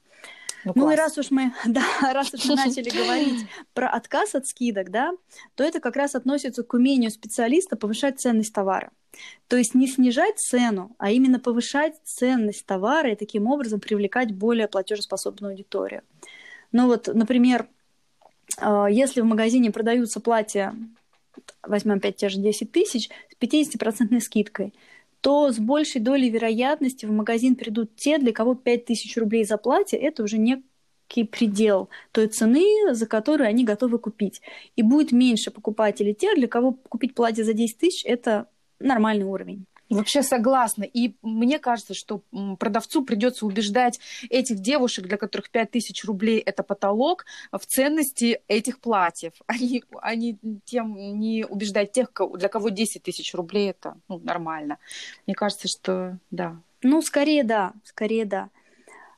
Ну, 0.67 0.73
ну 0.75 0.91
и 0.91 0.97
раз 0.97 1.17
уж 1.17 1.31
мы, 1.31 1.53
да, 1.67 1.85
раз 2.13 2.35
уж 2.35 2.45
мы 2.47 2.57
начали 2.57 2.91
говорить 2.91 3.47
про 3.73 3.89
отказ 3.89 4.35
от 4.35 4.47
скидок, 4.47 4.91
да, 4.91 5.13
то 5.55 5.63
это 5.63 5.81
как 5.81 5.95
раз 5.95 6.15
относится 6.15 6.65
к 6.65 6.75
умению 6.75 7.11
специалиста 7.11 7.77
повышать 7.77 8.21
ценность 8.21 8.53
товара. 8.53 8.91
То 9.47 9.57
есть 9.57 9.75
не 9.75 9.87
снижать 9.87 10.39
цену, 10.39 10.95
а 10.99 11.11
именно 11.11 11.39
повышать 11.39 11.95
ценность 12.05 12.67
товара 12.67 13.13
и 13.13 13.17
таким 13.17 13.47
образом 13.47 13.81
привлекать 13.81 14.35
более 14.35 14.69
платежеспособную 14.69 15.53
аудиторию. 15.53 16.03
Ну 16.73 16.87
вот, 16.87 17.07
например, 17.07 17.69
а, 18.59 18.89
если 18.91 19.21
в 19.21 19.25
магазине 19.25 19.71
продаются 19.71 20.21
платья, 20.21 20.75
возьмем 21.63 21.97
опять 21.97 22.17
те 22.17 22.29
же 22.29 22.41
10 22.41 22.73
тысяч, 22.73 23.09
с 23.31 23.37
50% 23.39 24.21
скидкой, 24.21 24.75
то 25.27 25.51
с 25.51 25.59
большей 25.59 26.01
долей 26.01 26.31
вероятности 26.31 27.05
в 27.05 27.11
магазин 27.11 27.57
придут 27.57 27.97
те, 27.97 28.19
для 28.19 28.33
кого 28.33 28.55
5 28.55 28.85
тысяч 28.85 29.17
рублей 29.17 29.45
за 29.45 29.59
платье– 29.59 29.99
это 30.01 30.23
уже 30.23 30.39
некий 30.39 31.25
предел 31.25 31.89
той 32.13 32.29
цены, 32.29 32.95
за 32.95 33.07
которую 33.07 33.49
они 33.49 33.65
готовы 33.65 33.99
купить. 33.99 34.41
И 34.77 34.83
будет 34.83 35.11
меньше 35.11 35.51
покупателей 35.51 36.15
тех, 36.15 36.37
для 36.37 36.47
кого 36.47 36.75
купить 36.75 37.17
платье 37.17 37.43
за 37.43 37.55
10 37.55 37.77
тысяч– 37.77 38.05
это 38.07 38.47
нормальный 38.79 39.25
уровень. 39.25 39.67
Вообще 39.89 40.23
согласна. 40.23 40.83
И 40.83 41.15
мне 41.23 41.59
кажется, 41.59 41.95
что 41.95 42.23
продавцу 42.59 43.05
придется 43.05 43.47
убеждать 43.47 44.01
этих 44.31 44.59
девушек, 44.59 45.07
для 45.07 45.17
которых 45.17 45.51
5000 45.51 46.05
рублей 46.05 46.39
это 46.39 46.63
потолок, 46.63 47.25
в 47.53 47.65
ценности 47.67 48.41
этих 48.49 48.81
платьев, 48.81 49.33
а 49.47 49.57
не, 49.59 49.85
а 50.01 50.15
не 50.15 50.39
тем 50.65 50.97
не 50.97 51.45
убеждать 51.45 51.93
тех, 51.93 52.11
для 52.35 52.49
кого 52.49 52.71
10 52.71 53.03
тысяч 53.03 53.35
рублей 53.35 53.71
это 53.71 53.97
ну, 54.09 54.19
нормально. 54.19 54.79
Мне 55.27 55.35
кажется, 55.35 55.69
что 55.69 56.19
да. 56.31 56.57
Ну, 56.83 57.01
скорее 57.03 57.45
да, 57.45 57.73
скорее 57.85 58.25
да. 58.25 58.49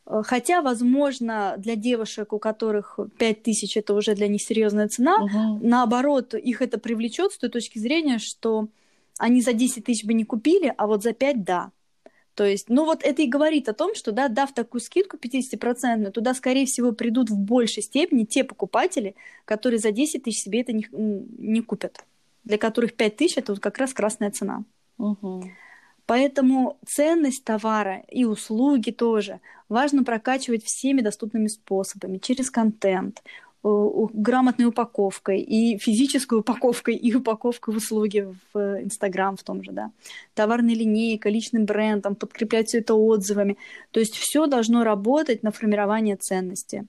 Хотя, 0.04 0.62
возможно, 0.62 1.54
для 1.58 1.76
девушек, 1.76 2.32
у 2.32 2.38
которых 2.38 2.98
5 3.18 3.42
тысяч 3.42 3.76
это 3.76 3.92
уже 3.92 4.14
для 4.14 4.26
них 4.28 4.42
серьезная 4.42 4.88
цена, 4.88 5.16
угу. 5.16 5.60
наоборот, 5.62 6.32
их 6.32 6.62
это 6.62 6.78
привлечет 6.78 7.32
с 7.32 7.38
той 7.38 7.50
точки 7.50 7.78
зрения, 7.78 8.18
что 8.18 8.68
они 9.18 9.42
за 9.42 9.52
10 9.52 9.84
тысяч 9.84 10.04
бы 10.04 10.14
не 10.14 10.24
купили, 10.24 10.72
а 10.76 10.86
вот 10.86 11.02
за 11.02 11.12
5– 11.12 11.44
да. 11.44 11.70
То 12.34 12.44
есть, 12.44 12.68
ну 12.68 12.84
вот 12.84 13.02
это 13.02 13.22
и 13.22 13.26
говорит 13.26 13.68
о 13.68 13.72
том, 13.72 13.96
что, 13.96 14.12
да, 14.12 14.28
дав 14.28 14.54
такую 14.54 14.80
скидку 14.80 15.16
50%, 15.16 16.10
туда, 16.12 16.34
скорее 16.34 16.66
всего, 16.66 16.92
придут 16.92 17.30
в 17.30 17.36
большей 17.36 17.82
степени 17.82 18.24
те 18.24 18.44
покупатели, 18.44 19.16
которые 19.44 19.80
за 19.80 19.90
10 19.90 20.22
тысяч 20.22 20.42
себе 20.42 20.60
это 20.60 20.72
не, 20.72 20.86
не 20.92 21.62
купят, 21.62 22.04
для 22.44 22.56
которых 22.56 22.94
5 22.94 23.16
тысяч– 23.16 23.36
это 23.38 23.52
вот 23.52 23.60
как 23.60 23.78
раз 23.78 23.92
красная 23.92 24.30
цена. 24.30 24.62
Угу. 24.98 25.50
Поэтому 26.06 26.78
ценность 26.86 27.44
товара 27.44 28.04
и 28.08 28.24
услуги 28.24 28.92
тоже 28.92 29.40
важно 29.68 30.04
прокачивать 30.04 30.64
всеми 30.64 31.00
доступными 31.00 31.48
способами, 31.48 32.18
через 32.18 32.50
контент, 32.50 33.22
грамотной 34.12 34.66
упаковкой, 34.66 35.40
и 35.40 35.78
физической 35.78 36.38
упаковкой, 36.38 36.96
и 36.96 37.14
упаковкой 37.14 37.76
услуги 37.76 38.28
в 38.52 38.82
Инстаграм 38.82 39.36
в 39.36 39.42
том 39.42 39.62
же, 39.62 39.72
да. 39.72 39.90
Товарной 40.34 40.74
линейкой, 40.74 41.32
личным 41.32 41.64
брендом, 41.64 42.14
подкреплять 42.14 42.68
все 42.68 42.78
это 42.78 42.94
отзывами. 42.94 43.56
То 43.90 44.00
есть 44.00 44.14
все 44.14 44.46
должно 44.46 44.84
работать 44.84 45.42
на 45.42 45.50
формирование 45.50 46.16
ценности. 46.16 46.86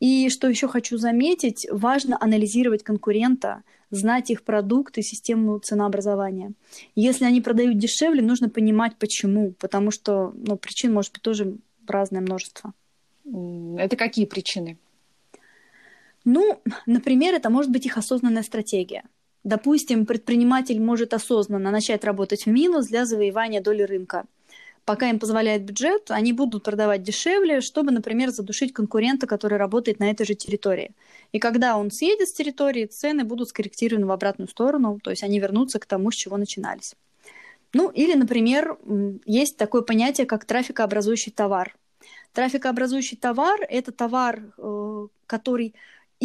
И 0.00 0.28
что 0.28 0.48
еще 0.48 0.68
хочу 0.68 0.98
заметить, 0.98 1.66
важно 1.70 2.18
анализировать 2.20 2.82
конкурента, 2.82 3.62
знать 3.90 4.30
их 4.30 4.42
продукты, 4.42 5.02
систему 5.02 5.58
ценообразования. 5.58 6.52
Если 6.94 7.24
они 7.24 7.40
продают 7.40 7.78
дешевле, 7.78 8.22
нужно 8.22 8.48
понимать, 8.48 8.96
почему, 8.98 9.52
потому 9.58 9.90
что 9.90 10.32
ну, 10.34 10.56
причин 10.56 10.92
может 10.92 11.12
быть 11.12 11.22
тоже 11.22 11.56
разное 11.86 12.20
множество. 12.20 12.72
Это 13.78 13.96
какие 13.96 14.26
причины? 14.26 14.76
Ну, 16.26 16.60
например, 16.86 17.34
это 17.34 17.48
может 17.48 17.70
быть 17.70 17.86
их 17.86 17.96
осознанная 17.96 18.42
стратегия. 18.42 19.04
Допустим, 19.44 20.04
предприниматель 20.04 20.80
может 20.80 21.14
осознанно 21.14 21.70
начать 21.70 22.04
работать 22.04 22.44
в 22.44 22.50
минус 22.50 22.88
для 22.88 23.06
завоевания 23.06 23.62
доли 23.62 23.82
рынка. 23.82 24.24
Пока 24.84 25.08
им 25.08 25.18
позволяет 25.18 25.64
бюджет, 25.64 26.10
они 26.10 26.32
будут 26.32 26.62
продавать 26.62 27.02
дешевле, 27.02 27.60
чтобы, 27.60 27.90
например, 27.90 28.30
задушить 28.30 28.72
конкурента, 28.72 29.26
который 29.26 29.58
работает 29.58 29.98
на 29.98 30.10
этой 30.10 30.26
же 30.26 30.34
территории. 30.34 30.92
И 31.32 31.40
когда 31.40 31.76
он 31.76 31.90
съедет 31.90 32.28
с 32.28 32.32
территории, 32.32 32.86
цены 32.86 33.24
будут 33.24 33.48
скорректированы 33.48 34.06
в 34.06 34.12
обратную 34.12 34.48
сторону, 34.48 35.00
то 35.02 35.10
есть 35.10 35.24
они 35.24 35.40
вернутся 35.40 35.80
к 35.80 35.86
тому, 35.86 36.12
с 36.12 36.14
чего 36.14 36.36
начинались. 36.36 36.94
Ну, 37.72 37.90
или, 37.90 38.14
например, 38.14 38.78
есть 39.24 39.56
такое 39.56 39.82
понятие, 39.82 40.26
как 40.26 40.44
трафикообразующий 40.44 41.32
товар. 41.32 41.76
Трафикообразующий 42.32 43.16
товар– 43.16 43.60
это 43.68 43.90
товар, 43.90 44.42
э, 44.56 45.06
который 45.26 45.74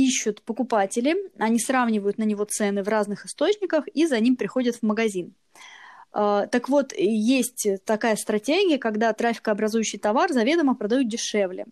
ищут 0.07 0.41
покупатели, 0.41 1.15
они 1.37 1.59
сравнивают 1.59 2.17
на 2.17 2.23
него 2.23 2.45
цены 2.45 2.83
в 2.83 2.87
разных 2.87 3.25
источниках 3.25 3.87
и 3.87 4.05
за 4.05 4.19
ним 4.19 4.35
приходят 4.35 4.75
в 4.75 4.83
магазин. 4.83 5.33
А, 6.13 6.47
так 6.47 6.69
вот, 6.69 6.93
есть 6.97 7.67
такая 7.85 8.15
стратегия, 8.15 8.77
когда 8.77 9.13
трафикообразующий 9.13 9.99
товар 9.99 10.31
заведомо 10.31 10.75
продают 10.75 11.07
дешевле. 11.07 11.65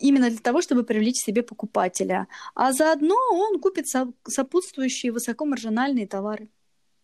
Именно 0.00 0.30
для 0.30 0.38
того, 0.38 0.62
чтобы 0.62 0.82
привлечь 0.82 1.22
себе 1.22 1.42
покупателя. 1.42 2.26
А 2.54 2.72
заодно 2.72 3.16
он 3.30 3.60
купит 3.60 3.86
сопутствующие 3.88 5.12
высокомаржинальные 5.12 6.06
товары. 6.06 6.48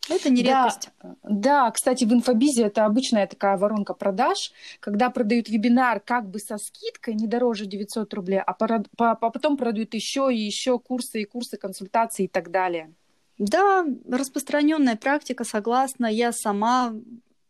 Это 0.08 0.30
не 0.30 0.42
редкость. 0.42 0.90
Да, 1.02 1.16
да, 1.22 1.70
кстати, 1.70 2.04
в 2.04 2.12
инфобизе 2.12 2.64
это 2.64 2.84
обычная 2.84 3.26
такая 3.26 3.56
воронка 3.56 3.94
продаж, 3.94 4.52
когда 4.80 5.10
продают 5.10 5.48
вебинар 5.48 6.00
как 6.00 6.28
бы 6.28 6.38
со 6.38 6.56
скидкой 6.58 7.14
не 7.14 7.26
дороже 7.26 7.66
900 7.66 8.12
рублей, 8.14 8.40
а 8.40 8.54
потом 8.54 9.56
продают 9.56 9.94
еще 9.94 10.30
и 10.32 10.38
еще 10.38 10.78
курсы 10.78 11.22
и 11.22 11.24
курсы, 11.24 11.56
консультации 11.56 12.24
и 12.24 12.28
так 12.28 12.50
далее. 12.50 12.92
Да, 13.38 13.86
распространенная 14.10 14.96
практика, 14.96 15.44
согласна. 15.44 16.06
Я 16.06 16.32
сама, 16.32 16.92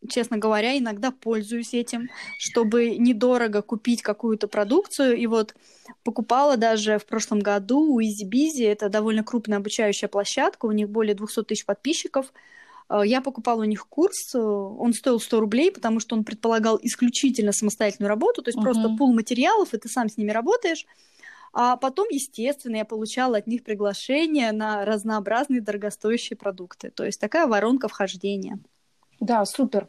честно 0.08 0.38
говоря, 0.38 0.76
иногда 0.78 1.10
пользуюсь 1.10 1.74
этим, 1.74 2.08
чтобы 2.38 2.96
недорого 2.96 3.62
купить 3.62 4.02
какую-то 4.02 4.48
продукцию. 4.48 5.16
И 5.16 5.26
вот 5.26 5.54
покупала 6.04 6.56
даже 6.56 6.98
в 6.98 7.06
прошлом 7.06 7.40
году 7.40 7.80
у 7.80 8.00
EasyBizy, 8.00 8.66
это 8.66 8.88
довольно 8.88 9.22
крупная 9.22 9.58
обучающая 9.58 10.08
площадка, 10.08 10.66
у 10.66 10.72
них 10.72 10.88
более 10.88 11.14
200 11.14 11.44
тысяч 11.44 11.66
подписчиков. 11.66 12.32
Э, 12.88 13.02
я 13.04 13.20
покупала 13.20 13.60
у 13.60 13.64
них 13.64 13.86
курс, 13.88 14.34
э, 14.34 14.38
он 14.38 14.94
стоил 14.94 15.20
100 15.20 15.40
рублей, 15.40 15.70
потому 15.70 16.00
что 16.00 16.16
он 16.16 16.24
предполагал 16.24 16.78
исключительно 16.82 17.52
самостоятельную 17.52 18.08
работу, 18.08 18.42
то 18.42 18.48
есть 18.48 18.58
uh-huh. 18.58 18.62
просто 18.62 18.88
пул 18.96 19.12
материалов, 19.12 19.74
и 19.74 19.78
ты 19.78 19.88
сам 19.88 20.08
с 20.08 20.16
ними 20.16 20.30
работаешь. 20.30 20.86
А 21.52 21.76
потом, 21.76 22.06
естественно, 22.10 22.76
я 22.76 22.84
получала 22.84 23.36
от 23.38 23.48
них 23.48 23.64
приглашения 23.64 24.52
на 24.52 24.84
разнообразные 24.84 25.60
дорогостоящие 25.60 26.36
продукты. 26.36 26.90
То 26.90 27.04
есть 27.04 27.20
такая 27.20 27.48
воронка 27.48 27.88
вхождения. 27.88 28.60
Да, 29.20 29.44
супер. 29.44 29.86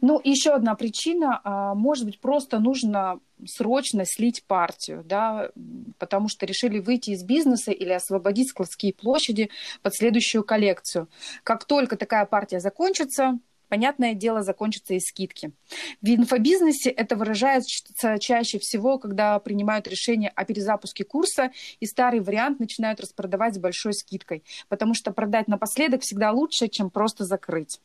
Ну, 0.00 0.20
еще 0.24 0.50
одна 0.50 0.74
причина, 0.74 1.40
а, 1.44 1.74
может 1.74 2.04
быть, 2.04 2.20
просто 2.20 2.58
нужно 2.58 3.20
срочно 3.46 4.04
слить 4.04 4.44
партию, 4.44 5.04
да, 5.04 5.50
потому 5.98 6.28
что 6.28 6.46
решили 6.46 6.80
выйти 6.80 7.10
из 7.10 7.22
бизнеса 7.22 7.70
или 7.70 7.90
освободить 7.90 8.48
складские 8.50 8.92
площади 8.92 9.50
под 9.82 9.94
следующую 9.94 10.42
коллекцию. 10.42 11.08
Как 11.44 11.64
только 11.64 11.96
такая 11.96 12.26
партия 12.26 12.58
закончится, 12.58 13.38
понятное 13.68 14.14
дело, 14.14 14.42
закончатся 14.42 14.94
и 14.94 15.00
скидки. 15.00 15.52
В 16.00 16.08
инфобизнесе 16.08 16.90
это 16.90 17.14
выражается 17.14 18.18
чаще 18.18 18.58
всего, 18.58 18.98
когда 18.98 19.38
принимают 19.38 19.86
решение 19.86 20.30
о 20.30 20.44
перезапуске 20.44 21.04
курса, 21.04 21.52
и 21.78 21.86
старый 21.86 22.18
вариант 22.18 22.58
начинают 22.58 23.00
распродавать 23.00 23.54
с 23.54 23.58
большой 23.58 23.94
скидкой, 23.94 24.42
потому 24.68 24.94
что 24.94 25.12
продать 25.12 25.46
напоследок 25.46 26.02
всегда 26.02 26.32
лучше, 26.32 26.66
чем 26.66 26.90
просто 26.90 27.24
закрыть. 27.24 27.80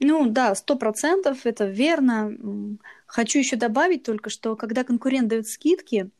Ну 0.00 0.26
да, 0.26 0.54
сто 0.54 0.76
процентов, 0.76 1.44
это 1.44 1.66
верно. 1.66 2.32
Хочу 3.06 3.38
еще 3.38 3.56
добавить 3.56 4.02
только, 4.02 4.30
что 4.30 4.56
когда 4.56 4.82
конкурент 4.82 5.28
дает 5.28 5.46
скидки, 5.46 6.10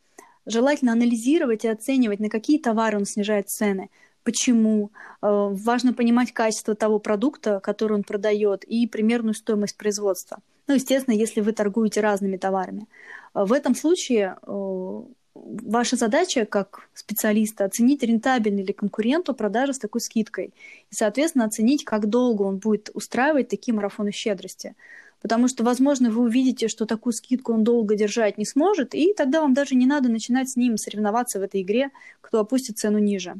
желательно 0.45 0.91
анализировать 0.93 1.65
и 1.65 1.67
оценивать, 1.67 2.19
на 2.19 2.29
какие 2.29 2.59
товары 2.59 2.97
он 2.97 3.05
снижает 3.05 3.49
цены 3.49 3.89
почему. 4.23 4.91
Э, 5.21 5.49
важно 5.51 5.93
понимать 5.93 6.31
качество 6.31 6.75
того 6.75 6.99
продукта, 6.99 7.59
который 7.59 7.93
он 7.93 8.03
продает, 8.03 8.63
и 8.63 8.87
примерную 8.87 9.33
стоимость 9.33 9.77
производства. 9.77 10.39
Ну, 10.67 10.75
естественно, 10.75 11.15
если 11.15 11.41
вы 11.41 11.51
торгуете 11.51 12.01
разными 12.01 12.37
товарами. 12.37 12.87
Э, 13.33 13.43
в 13.45 13.53
этом 13.53 13.75
случае 13.75 14.37
э, 14.41 15.01
ваша 15.33 15.95
задача 15.95 16.45
как 16.45 16.89
специалиста 16.93 17.65
оценить, 17.65 18.03
рентабельный 18.03 18.63
ли 18.63 18.73
конкуренту 18.73 19.33
продажа 19.33 19.73
с 19.73 19.79
такой 19.79 20.01
скидкой. 20.01 20.53
И, 20.91 20.95
соответственно, 20.95 21.45
оценить, 21.45 21.85
как 21.85 22.07
долго 22.07 22.43
он 22.43 22.57
будет 22.57 22.89
устраивать 22.93 23.47
такие 23.47 23.73
марафоны 23.73 24.11
щедрости. 24.11 24.75
Потому 25.21 25.47
что, 25.47 25.63
возможно, 25.63 26.09
вы 26.09 26.23
увидите, 26.23 26.67
что 26.67 26.85
такую 26.85 27.13
скидку 27.13 27.53
он 27.53 27.63
долго 27.63 27.95
держать 27.95 28.37
не 28.37 28.45
сможет, 28.45 28.95
и 28.95 29.13
тогда 29.13 29.41
вам 29.41 29.53
даже 29.53 29.75
не 29.75 29.85
надо 29.85 30.09
начинать 30.09 30.49
с 30.49 30.55
ним 30.55 30.77
соревноваться 30.77 31.39
в 31.39 31.43
этой 31.43 31.61
игре, 31.61 31.91
кто 32.21 32.39
опустит 32.39 32.79
цену 32.79 32.97
ниже. 32.97 33.35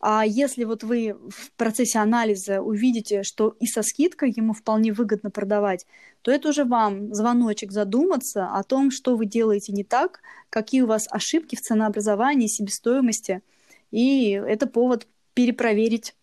А 0.00 0.24
если 0.24 0.64
вот 0.64 0.82
вы 0.82 1.14
в 1.28 1.52
процессе 1.52 1.98
анализа 1.98 2.62
увидите, 2.62 3.22
что 3.22 3.54
и 3.60 3.66
со 3.66 3.82
скидкой 3.82 4.32
ему 4.34 4.54
вполне 4.54 4.94
выгодно 4.94 5.30
продавать, 5.30 5.86
то 6.22 6.30
это 6.30 6.48
уже 6.48 6.64
вам 6.64 7.12
звоночек 7.14 7.70
задуматься 7.70 8.46
о 8.46 8.62
том, 8.62 8.90
что 8.90 9.14
вы 9.16 9.26
делаете 9.26 9.72
не 9.72 9.84
так, 9.84 10.20
какие 10.48 10.80
у 10.80 10.86
вас 10.86 11.06
ошибки 11.10 11.54
в 11.54 11.60
ценообразовании, 11.60 12.46
себестоимости, 12.46 13.42
и 13.90 14.30
это 14.30 14.66
повод 14.66 15.06
перепроверить 15.34 16.14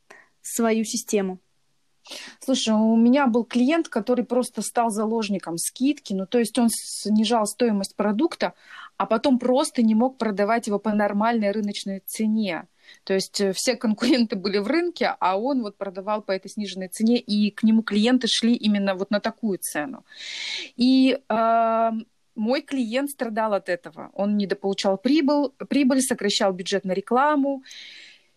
свою 0.41 0.83
систему. 0.83 1.39
Слушай, 2.39 2.73
у 2.73 2.95
меня 2.95 3.27
был 3.27 3.43
клиент, 3.43 3.89
который 3.89 4.25
просто 4.25 4.61
стал 4.61 4.89
заложником 4.89 5.57
скидки, 5.57 6.13
ну 6.13 6.25
то 6.25 6.39
есть 6.39 6.57
он 6.57 6.69
снижал 6.71 7.45
стоимость 7.45 7.95
продукта, 7.95 8.53
а 8.97 9.05
потом 9.05 9.37
просто 9.37 9.83
не 9.83 9.93
мог 9.93 10.17
продавать 10.17 10.65
его 10.65 10.79
по 10.79 10.93
нормальной 10.93 11.51
рыночной 11.51 12.01
цене. 12.05 12.67
То 13.03 13.13
есть 13.13 13.41
э, 13.41 13.53
все 13.53 13.75
конкуренты 13.75 14.35
были 14.35 14.57
в 14.57 14.67
рынке, 14.67 15.15
а 15.19 15.37
он 15.37 15.61
вот 15.61 15.77
продавал 15.77 16.21
по 16.21 16.31
этой 16.31 16.49
сниженной 16.49 16.87
цене, 16.87 17.17
и 17.17 17.51
к 17.51 17.63
нему 17.63 17.83
клиенты 17.83 18.27
шли 18.27 18.53
именно 18.53 18.95
вот 18.95 19.11
на 19.11 19.19
такую 19.19 19.59
цену. 19.59 20.05
И 20.75 21.17
э, 21.29 21.91
мой 22.35 22.61
клиент 22.61 23.09
страдал 23.09 23.53
от 23.53 23.69
этого. 23.69 24.11
Он 24.13 24.37
недополучал 24.37 24.97
прибыль, 24.97 25.49
прибыль, 25.69 26.01
сокращал 26.01 26.53
бюджет 26.53 26.85
на 26.85 26.93
рекламу. 26.93 27.63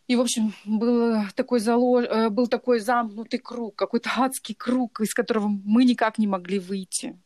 И, 0.09 0.17
в 0.17 0.21
общем, 0.21 0.55
был 0.65 1.23
такой, 1.37 1.61
залож... 1.61 2.05
Э, 2.09 2.31
был 2.31 2.49
такой 2.49 2.81
замкнутый 2.81 3.39
круг, 3.39 3.77
какой-то 3.77 4.11
адский 4.17 4.55
круг, 4.55 5.01
из 5.01 5.15
которого 5.15 5.49
мы 5.49 5.85
никак 5.85 6.19
не 6.19 6.27
могли 6.27 6.59
выйти. 6.59 7.17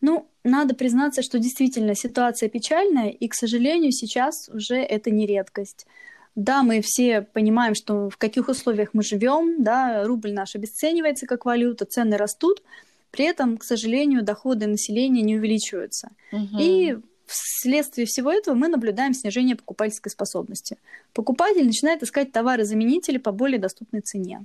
Ну, 0.00 0.28
надо 0.42 0.74
признаться, 0.74 1.22
что 1.22 1.38
действительно 1.38 1.94
ситуация 1.94 2.48
печальная, 2.50 3.08
и, 3.08 3.26
к 3.28 3.34
сожалению, 3.34 3.90
сейчас 3.92 4.50
уже 4.50 4.76
это 4.76 5.10
не 5.10 5.26
редкость. 5.26 5.86
Да, 6.34 6.62
мы 6.62 6.80
все 6.82 7.22
понимаем, 7.22 7.74
что 7.74 8.10
в 8.10 8.16
каких 8.16 8.48
условиях 8.48 8.90
мы 8.92 9.02
живем, 9.02 9.62
да, 9.62 10.04
рубль 10.04 10.32
наш 10.32 10.56
обесценивается 10.56 11.26
как 11.26 11.44
валюта, 11.44 11.84
цены 11.84 12.16
растут, 12.16 12.62
при 13.12 13.26
этом, 13.26 13.56
к 13.56 13.64
сожалению, 13.64 14.24
доходы 14.24 14.66
населения 14.66 15.22
не 15.22 15.36
увеличиваются. 15.36 16.10
Угу. 16.32 16.58
И 16.58 16.96
вследствие 17.26 18.06
всего 18.06 18.32
этого 18.32 18.56
мы 18.56 18.66
наблюдаем 18.66 19.14
снижение 19.14 19.54
покупательской 19.54 20.10
способности. 20.10 20.78
Покупатель 21.12 21.64
начинает 21.64 22.02
искать 22.02 22.32
товары-заменители 22.32 23.18
по 23.18 23.30
более 23.30 23.60
доступной 23.60 24.00
цене. 24.00 24.44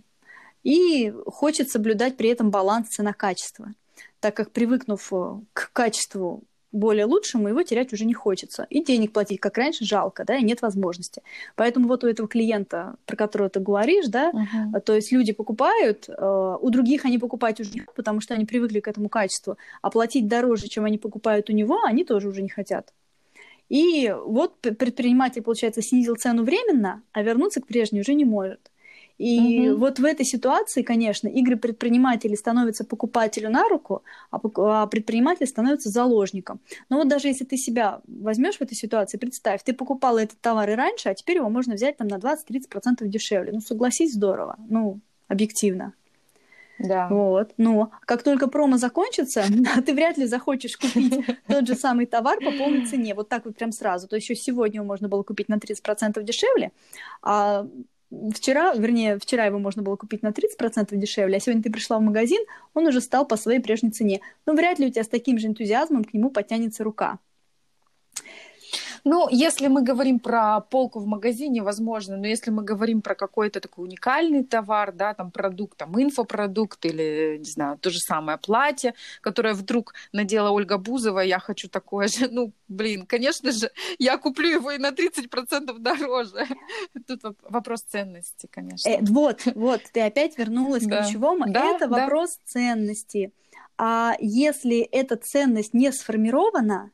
И 0.63 1.11
хочет 1.25 1.71
соблюдать 1.71 2.17
при 2.17 2.29
этом 2.29 2.51
баланс 2.51 2.89
цена-качество. 2.89 3.73
так 4.19 4.35
как 4.35 4.51
привыкнув 4.51 5.07
э, 5.13 5.39
к 5.53 5.71
качеству 5.71 6.43
более 6.71 7.05
лучшему, 7.05 7.47
его 7.47 7.63
терять 7.63 7.93
уже 7.93 8.05
не 8.05 8.13
хочется. 8.13 8.67
И 8.69 8.83
денег 8.83 9.11
платить, 9.11 9.39
как 9.39 9.57
раньше, 9.57 9.85
жалко, 9.85 10.23
да, 10.23 10.37
и 10.37 10.43
нет 10.43 10.61
возможности. 10.61 11.21
Поэтому 11.55 11.87
вот 11.87 12.03
у 12.03 12.07
этого 12.07 12.27
клиента, 12.27 12.95
про 13.05 13.15
которого 13.15 13.49
ты 13.49 13.59
говоришь, 13.59 14.07
да, 14.07 14.31
uh-huh. 14.31 14.79
то 14.81 14.95
есть 14.95 15.11
люди 15.11 15.33
покупают, 15.33 16.07
э, 16.07 16.57
у 16.61 16.69
других 16.69 17.05
они 17.05 17.17
покупать 17.17 17.59
уже 17.59 17.71
не 17.71 17.79
хотят, 17.79 17.95
потому 17.95 18.21
что 18.21 18.33
они 18.35 18.45
привыкли 18.45 18.79
к 18.79 18.87
этому 18.87 19.09
качеству, 19.09 19.57
а 19.81 19.89
платить 19.89 20.27
дороже, 20.27 20.67
чем 20.67 20.85
они 20.85 20.97
покупают 20.97 21.49
у 21.49 21.53
него, 21.53 21.83
они 21.83 22.03
тоже 22.03 22.27
уже 22.27 22.41
не 22.41 22.49
хотят. 22.49 22.93
И 23.69 24.13
вот 24.25 24.59
предприниматель, 24.61 25.41
получается, 25.41 25.81
снизил 25.81 26.15
цену 26.15 26.43
временно, 26.43 27.03
а 27.11 27.21
вернуться 27.21 27.61
к 27.61 27.67
прежней 27.67 28.01
уже 28.01 28.13
не 28.15 28.25
может. 28.25 28.59
И 29.19 29.69
угу. 29.69 29.81
вот 29.81 29.99
в 29.99 30.05
этой 30.05 30.25
ситуации, 30.25 30.81
конечно, 30.81 31.27
игры 31.27 31.57
предпринимателей 31.57 32.37
становятся 32.37 32.85
покупателю 32.85 33.49
на 33.49 33.67
руку, 33.67 34.01
а, 34.31 34.39
а 34.41 34.87
предприниматель 34.87 35.45
становится 35.45 35.89
заложником. 35.89 36.61
Но 36.87 36.97
вот 36.97 37.09
даже 37.09 37.27
если 37.27 37.43
ты 37.43 37.57
себя 37.57 37.99
возьмешь 38.07 38.55
в 38.55 38.61
этой 38.61 38.75
ситуации, 38.75 39.17
представь, 39.17 39.61
ты 39.63 39.73
покупала 39.73 40.19
этот 40.19 40.39
товар 40.39 40.69
и 40.69 40.73
раньше, 40.73 41.09
а 41.09 41.13
теперь 41.13 41.35
его 41.35 41.49
можно 41.49 41.75
взять 41.75 41.97
там 41.97 42.07
на 42.07 42.15
20-30% 42.15 43.05
дешевле. 43.07 43.51
Ну, 43.51 43.59
согласись, 43.59 44.13
здорово. 44.13 44.55
Ну, 44.69 45.01
объективно. 45.27 45.93
Да. 46.79 47.09
Вот. 47.09 47.51
Но 47.57 47.91
как 48.05 48.23
только 48.23 48.47
промо 48.47 48.77
закончится, 48.77 49.43
ты 49.85 49.93
вряд 49.93 50.17
ли 50.17 50.27
захочешь 50.27 50.77
купить 50.77 51.25
тот 51.47 51.67
же 51.67 51.75
самый 51.75 52.05
товар 52.05 52.39
по 52.39 52.51
полной 52.51 52.85
цене. 52.85 53.13
Вот 53.15 53.27
так 53.27 53.43
вот 53.43 53.57
прям 53.57 53.73
сразу. 53.73 54.07
То 54.07 54.15
есть 54.15 54.29
еще 54.29 54.41
сегодня 54.41 54.77
его 54.77 54.85
можно 54.85 55.09
было 55.09 55.23
купить 55.23 55.49
на 55.49 55.55
30% 55.55 56.23
дешевле, 56.23 56.71
а 57.21 57.67
вчера, 58.33 58.73
вернее, 58.73 59.17
вчера 59.19 59.45
его 59.45 59.59
можно 59.59 59.81
было 59.81 59.95
купить 59.95 60.23
на 60.23 60.29
30% 60.29 60.95
дешевле, 60.95 61.37
а 61.37 61.39
сегодня 61.39 61.63
ты 61.63 61.71
пришла 61.71 61.97
в 61.99 62.01
магазин, 62.01 62.43
он 62.73 62.87
уже 62.87 63.01
стал 63.01 63.25
по 63.25 63.37
своей 63.37 63.59
прежней 63.59 63.91
цене. 63.91 64.21
Но 64.45 64.53
вряд 64.53 64.79
ли 64.79 64.87
у 64.87 64.89
тебя 64.89 65.03
с 65.03 65.07
таким 65.07 65.37
же 65.37 65.47
энтузиазмом 65.47 66.03
к 66.03 66.13
нему 66.13 66.29
потянется 66.29 66.83
рука. 66.83 67.19
Ну, 69.03 69.27
если 69.29 69.67
мы 69.67 69.81
говорим 69.81 70.19
про 70.19 70.59
полку 70.61 70.99
в 70.99 71.05
магазине, 71.05 71.61
возможно, 71.61 72.17
но 72.17 72.27
если 72.27 72.51
мы 72.51 72.63
говорим 72.63 73.01
про 73.01 73.15
какой-то 73.15 73.59
такой 73.59 73.85
уникальный 73.85 74.43
товар, 74.43 74.91
да, 74.91 75.13
там 75.13 75.31
продукт, 75.31 75.77
там 75.77 76.01
инфопродукт 76.01 76.85
или, 76.85 77.37
не 77.39 77.49
знаю, 77.49 77.77
то 77.77 77.89
же 77.89 77.99
самое 77.99 78.37
платье, 78.37 78.93
которое 79.21 79.53
вдруг 79.53 79.93
надела 80.11 80.49
Ольга 80.49 80.77
Бузова, 80.77 81.19
я 81.19 81.39
хочу 81.39 81.69
такое 81.69 82.07
же, 82.07 82.27
ну, 82.31 82.51
блин, 82.67 83.05
конечно 83.05 83.51
же, 83.51 83.71
я 83.97 84.17
куплю 84.17 84.49
его 84.49 84.71
и 84.71 84.77
на 84.77 84.89
30% 84.91 85.77
дороже. 85.79 86.47
Тут 87.07 87.21
вопрос 87.41 87.81
ценности, 87.81 88.47
конечно. 88.51 88.89
Э, 88.89 88.99
вот, 89.01 89.41
вот, 89.55 89.81
ты 89.93 90.01
опять 90.01 90.37
вернулась 90.37 90.85
к 90.85 90.89
ключевому. 90.89 91.45
Да, 91.47 91.75
Это 91.75 91.87
вопрос 91.87 92.37
да. 92.37 92.41
ценности. 92.45 93.31
А 93.77 94.15
если 94.19 94.81
эта 94.81 95.15
ценность 95.15 95.73
не 95.73 95.91
сформирована, 95.91 96.91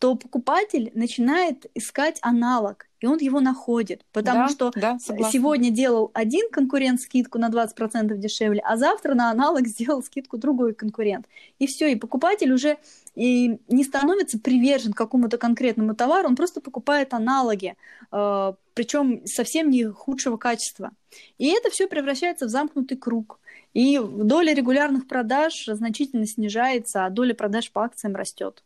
то 0.00 0.14
покупатель 0.14 0.90
начинает 0.94 1.66
искать 1.74 2.18
аналог, 2.22 2.86
и 3.00 3.06
он 3.06 3.18
его 3.18 3.40
находит, 3.40 4.02
потому 4.12 4.46
да, 4.46 4.48
что 4.48 4.70
да, 4.74 4.98
сегодня 4.98 5.70
делал 5.70 6.10
один 6.14 6.50
конкурент 6.50 7.02
скидку 7.02 7.38
на 7.38 7.50
20% 7.50 8.16
дешевле, 8.16 8.62
а 8.64 8.78
завтра 8.78 9.12
на 9.12 9.30
аналог 9.30 9.66
сделал 9.66 10.02
скидку 10.02 10.38
другой 10.38 10.72
конкурент. 10.72 11.26
И 11.58 11.66
все, 11.66 11.92
и 11.92 11.96
покупатель 11.96 12.50
уже 12.50 12.78
и 13.14 13.58
не 13.68 13.84
становится 13.84 14.38
привержен 14.38 14.94
какому-то 14.94 15.36
конкретному 15.36 15.94
товару, 15.94 16.28
он 16.28 16.36
просто 16.36 16.62
покупает 16.62 17.12
аналоги, 17.12 17.76
э, 18.10 18.52
причем 18.72 19.26
совсем 19.26 19.68
не 19.68 19.84
худшего 19.84 20.38
качества. 20.38 20.92
И 21.36 21.48
это 21.48 21.68
все 21.68 21.86
превращается 21.86 22.46
в 22.46 22.48
замкнутый 22.48 22.96
круг. 22.96 23.38
И 23.74 24.00
доля 24.00 24.54
регулярных 24.54 25.06
продаж 25.06 25.66
значительно 25.66 26.26
снижается, 26.26 27.04
а 27.04 27.10
доля 27.10 27.34
продаж 27.34 27.70
по 27.70 27.84
акциям 27.84 28.16
растет. 28.16 28.64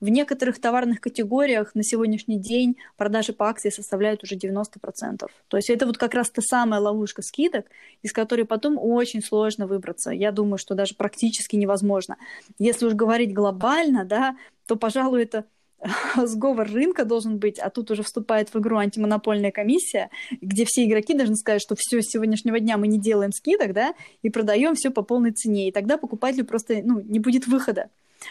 В 0.00 0.08
некоторых 0.08 0.60
товарных 0.60 1.00
категориях 1.00 1.74
на 1.74 1.82
сегодняшний 1.82 2.38
день 2.38 2.76
продажи 2.96 3.32
по 3.32 3.48
акции 3.48 3.70
составляют 3.70 4.22
уже 4.22 4.36
90%. 4.36 5.26
То 5.48 5.56
есть 5.56 5.70
это 5.70 5.86
вот 5.86 5.98
как 5.98 6.14
раз 6.14 6.30
та 6.30 6.42
самая 6.42 6.80
ловушка 6.80 7.22
скидок, 7.22 7.66
из 8.02 8.12
которой 8.12 8.44
потом 8.44 8.78
очень 8.78 9.22
сложно 9.22 9.66
выбраться. 9.66 10.10
Я 10.10 10.32
думаю, 10.32 10.58
что 10.58 10.74
даже 10.74 10.94
практически 10.94 11.56
невозможно. 11.56 12.16
Если 12.58 12.86
уж 12.86 12.94
говорить 12.94 13.32
глобально, 13.32 14.04
да, 14.04 14.36
то, 14.66 14.76
пожалуй, 14.76 15.22
это 15.22 15.44
сговор 16.16 16.70
рынка 16.70 17.04
должен 17.04 17.38
быть, 17.38 17.58
а 17.58 17.70
тут 17.70 17.90
уже 17.90 18.02
вступает 18.02 18.52
в 18.52 18.58
игру 18.58 18.78
антимонопольная 18.78 19.50
комиссия, 19.50 20.10
где 20.40 20.64
все 20.66 20.84
игроки 20.84 21.14
должны 21.14 21.36
сказать, 21.36 21.62
что 21.62 21.74
все 21.78 22.00
с 22.00 22.10
сегодняшнего 22.10 22.58
дня 22.60 22.76
мы 22.76 22.88
не 22.88 22.98
делаем 22.98 23.32
скидок, 23.32 23.72
да, 23.72 23.94
и 24.22 24.30
продаем 24.30 24.74
все 24.74 24.90
по 24.90 25.02
полной 25.02 25.32
цене, 25.32 25.68
и 25.68 25.72
тогда 25.72 25.98
покупателю 25.98 26.44
просто 26.44 26.80
ну, 26.82 27.00
не 27.00 27.20
будет 27.20 27.46
выхода 27.46 27.90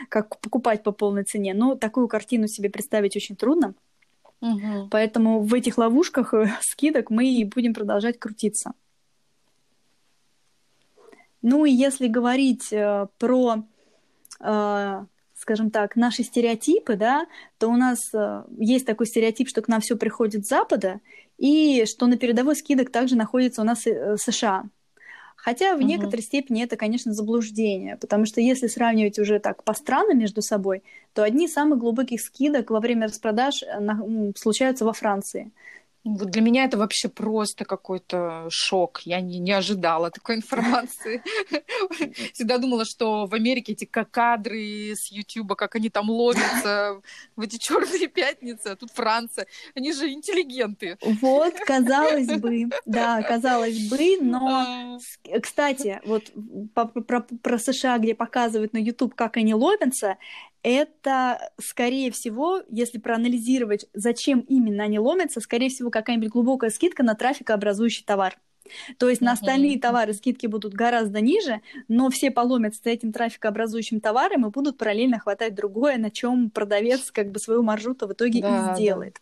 как 0.09 0.39
покупать 0.39 0.83
по 0.83 0.91
полной 0.91 1.23
цене. 1.23 1.53
Но 1.53 1.75
такую 1.75 2.07
картину 2.07 2.47
себе 2.47 2.69
представить 2.69 3.15
очень 3.15 3.35
трудно. 3.35 3.73
Угу. 4.41 4.89
Поэтому 4.91 5.41
в 5.41 5.53
этих 5.53 5.77
ловушках 5.77 6.33
э, 6.33 6.51
скидок 6.61 7.09
мы 7.09 7.27
и 7.27 7.45
будем 7.45 7.73
продолжать 7.73 8.19
крутиться. 8.19 8.73
Ну 11.41 11.65
и 11.65 11.71
если 11.71 12.07
говорить 12.07 12.71
э, 12.73 13.07
про, 13.17 13.63
э, 14.39 15.05
скажем 15.35 15.71
так, 15.71 15.95
наши 15.95 16.23
стереотипы, 16.23 16.95
да, 16.95 17.25
то 17.57 17.69
у 17.69 17.77
нас 17.77 18.13
э, 18.13 18.43
есть 18.57 18.85
такой 18.85 19.07
стереотип, 19.07 19.47
что 19.47 19.61
к 19.61 19.67
нам 19.67 19.79
все 19.79 19.95
приходит 19.95 20.45
с 20.45 20.49
Запада, 20.49 20.99
и 21.37 21.85
что 21.85 22.07
на 22.07 22.17
передовой 22.17 22.55
скидок 22.55 22.91
также 22.91 23.15
находится 23.15 23.61
у 23.61 23.65
нас 23.65 23.87
э, 23.87 24.17
США. 24.17 24.65
Хотя 25.43 25.73
в 25.75 25.79
угу. 25.79 25.85
некоторой 25.85 26.23
степени 26.23 26.63
это, 26.63 26.77
конечно, 26.77 27.11
заблуждение, 27.11 27.97
потому 27.97 28.25
что 28.25 28.39
если 28.39 28.67
сравнивать 28.67 29.19
уже 29.19 29.39
так 29.39 29.65
по 29.65 29.73
странам 29.73 30.17
между 30.19 30.41
собой, 30.41 30.83
то 31.13 31.21
одни 31.21 31.47
из 31.47 31.53
самых 31.53 31.79
глубоких 31.79 32.21
скидок 32.21 32.69
во 32.69 32.79
время 32.79 33.07
распродаж 33.07 33.61
э, 33.61 34.31
случаются 34.37 34.85
во 34.85 34.93
Франции. 34.93 35.51
Вот 36.03 36.29
для 36.31 36.41
меня 36.41 36.65
это 36.65 36.77
вообще 36.77 37.07
просто 37.07 37.63
какой-то 37.63 38.47
шок. 38.49 39.01
Я 39.05 39.21
не, 39.21 39.39
не 39.39 39.51
ожидала 39.51 40.11
такой 40.11 40.35
информации. 40.35 41.23
Всегда 42.33 42.57
думала, 42.57 42.83
что 42.83 43.25
в 43.25 43.33
Америке 43.33 43.71
эти 43.71 43.85
кадры 43.85 44.93
с 44.95 45.11
Ютуба, 45.11 45.55
как 45.55 45.75
они 45.75 45.89
там 45.89 46.09
ловятся 46.09 47.01
в 47.37 47.41
эти 47.41 47.57
черные 47.57 48.07
пятницы, 48.07 48.67
а 48.67 48.75
тут 48.75 48.91
Франция. 48.91 49.47
Они 49.75 49.93
же 49.93 50.11
интеллигенты. 50.11 50.97
Вот, 51.01 51.53
казалось 51.65 52.27
бы, 52.39 52.69
да, 52.85 53.21
казалось 53.21 53.89
бы, 53.89 54.17
но, 54.19 54.99
кстати, 55.41 56.01
вот 56.05 56.31
про, 56.73 57.21
про 57.21 57.57
США, 57.57 57.97
где 57.97 58.13
показывают 58.13 58.73
на 58.73 58.77
YouTube, 58.77 59.15
как 59.15 59.37
они 59.37 59.53
ловятся, 59.53 60.17
это, 60.63 61.51
скорее 61.61 62.09
всего, 62.11 62.61
если 62.69 62.97
проанализировать, 62.97 63.85
зачем 63.93 64.39
именно 64.39 64.85
они 64.85 64.97
ломятся, 64.97 65.41
скорее 65.41 65.69
всего, 65.69 65.91
какая-нибудь 65.91 66.29
глубокая 66.29 66.69
скидка 66.69 67.03
на 67.03 67.15
трафикообразующий 67.15 68.05
товар. 68.05 68.37
То 68.97 69.09
есть 69.09 69.21
на 69.21 69.33
остальные 69.33 69.77
товары 69.79 70.13
скидки 70.13 70.47
будут 70.47 70.73
гораздо 70.73 71.19
ниже, 71.19 71.61
но 71.89 72.09
все 72.09 72.31
поломятся 72.31 72.81
за 72.83 72.91
этим 72.91 73.11
трафикообразующим 73.11 73.99
товаром 73.99 74.47
и 74.47 74.49
будут 74.49 74.77
параллельно 74.77 75.19
хватать 75.19 75.53
другое, 75.53 75.97
на 75.97 76.09
чем 76.09 76.49
продавец 76.49 77.11
как 77.11 77.31
бы 77.31 77.39
свою 77.39 77.61
маршруту 77.61 78.07
в 78.07 78.13
итоге 78.13 78.41
да, 78.41 78.71
и 78.71 78.75
сделает. 78.75 79.15
Да. 79.15 79.19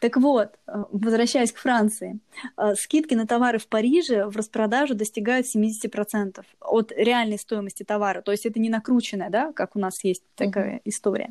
Так 0.00 0.16
вот, 0.16 0.50
э, 0.66 0.84
возвращаясь 0.92 1.52
к 1.52 1.58
Франции, 1.58 2.20
э, 2.56 2.74
скидки 2.74 3.14
на 3.14 3.26
товары 3.26 3.58
в 3.58 3.66
Париже 3.66 4.26
в 4.26 4.36
распродаже 4.36 4.94
достигают 4.94 5.46
70% 5.46 6.44
от 6.60 6.92
реальной 6.92 7.38
стоимости 7.38 7.82
товара. 7.82 8.22
То 8.22 8.32
есть 8.32 8.46
это 8.46 8.60
не 8.60 8.68
накрученная, 8.68 9.30
да, 9.30 9.52
как 9.52 9.74
у 9.76 9.78
нас 9.78 10.04
есть 10.04 10.22
такая 10.36 10.76
uh-huh. 10.76 10.82
история. 10.84 11.30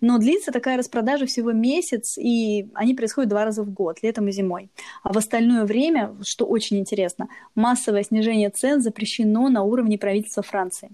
Но 0.00 0.18
длится 0.18 0.50
такая 0.50 0.78
распродажа 0.78 1.26
всего 1.26 1.52
месяц, 1.52 2.16
и 2.16 2.68
они 2.74 2.94
происходят 2.94 3.28
два 3.28 3.44
раза 3.44 3.62
в 3.62 3.70
год, 3.70 4.02
летом 4.02 4.28
и 4.28 4.32
зимой. 4.32 4.70
А 5.02 5.12
в 5.12 5.18
остальное 5.18 5.64
время, 5.64 6.16
что 6.22 6.46
очень 6.46 6.78
интересно, 6.78 7.28
массовое 7.54 8.02
снижение 8.02 8.50
цен 8.50 8.80
запрещено 8.80 9.48
на 9.48 9.62
уровне 9.62 9.98
правительства 9.98 10.42
Франции. 10.42 10.90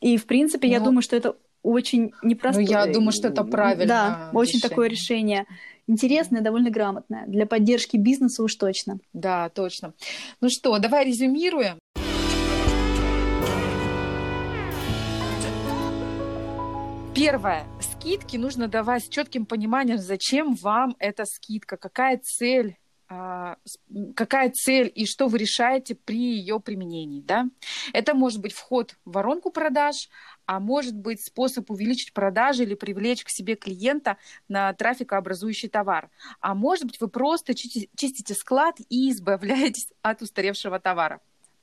И, 0.00 0.16
в 0.16 0.26
принципе, 0.26 0.66
ну, 0.68 0.72
я 0.74 0.80
думаю, 0.80 1.02
что 1.02 1.16
это 1.16 1.36
очень 1.62 2.12
непростое. 2.22 2.66
Ну, 2.66 2.72
я 2.72 2.86
думаю, 2.86 3.12
что 3.12 3.28
это 3.28 3.42
правильно. 3.42 3.86
Да, 3.86 4.30
очень 4.34 4.60
такое 4.60 4.88
решение 4.88 5.46
интересная, 5.86 6.40
довольно 6.40 6.70
грамотная. 6.70 7.26
Для 7.26 7.46
поддержки 7.46 7.96
бизнеса 7.96 8.42
уж 8.42 8.54
точно. 8.54 8.98
Да, 9.12 9.48
точно. 9.48 9.94
Ну 10.40 10.48
что, 10.48 10.78
давай 10.78 11.06
резюмируем. 11.06 11.78
Первое. 17.14 17.64
Скидки 17.80 18.36
нужно 18.36 18.66
давать 18.66 19.04
с 19.04 19.08
четким 19.08 19.46
пониманием, 19.46 19.98
зачем 19.98 20.54
вам 20.54 20.96
эта 20.98 21.24
скидка, 21.24 21.76
какая 21.76 22.18
цель 22.18 22.76
а, 23.06 23.56
какая 24.16 24.50
цель 24.50 24.90
и 24.92 25.06
что 25.06 25.28
вы 25.28 25.38
решаете 25.38 25.94
при 25.94 26.18
ее 26.18 26.58
применении. 26.58 27.20
Да? 27.20 27.46
Это 27.92 28.14
может 28.14 28.40
быть 28.40 28.52
вход 28.52 28.96
в 29.04 29.12
воронку 29.12 29.50
продаж, 29.50 30.08
а 30.46 30.60
может 30.60 30.94
быть 30.94 31.24
способ 31.24 31.70
увеличить 31.70 32.12
продажи 32.12 32.62
или 32.62 32.74
привлечь 32.74 33.24
к 33.24 33.28
себе 33.28 33.54
клиента 33.54 34.16
на 34.48 34.72
трафикообразующий 34.72 35.68
товар. 35.68 36.10
А 36.40 36.54
может 36.54 36.84
быть 36.84 37.00
вы 37.00 37.08
просто 37.08 37.54
чистите 37.54 38.34
склад 38.34 38.76
и 38.88 39.10
избавляетесь 39.10 39.88
от 40.02 40.22
устаревшего 40.22 40.78
товара. 40.80 41.20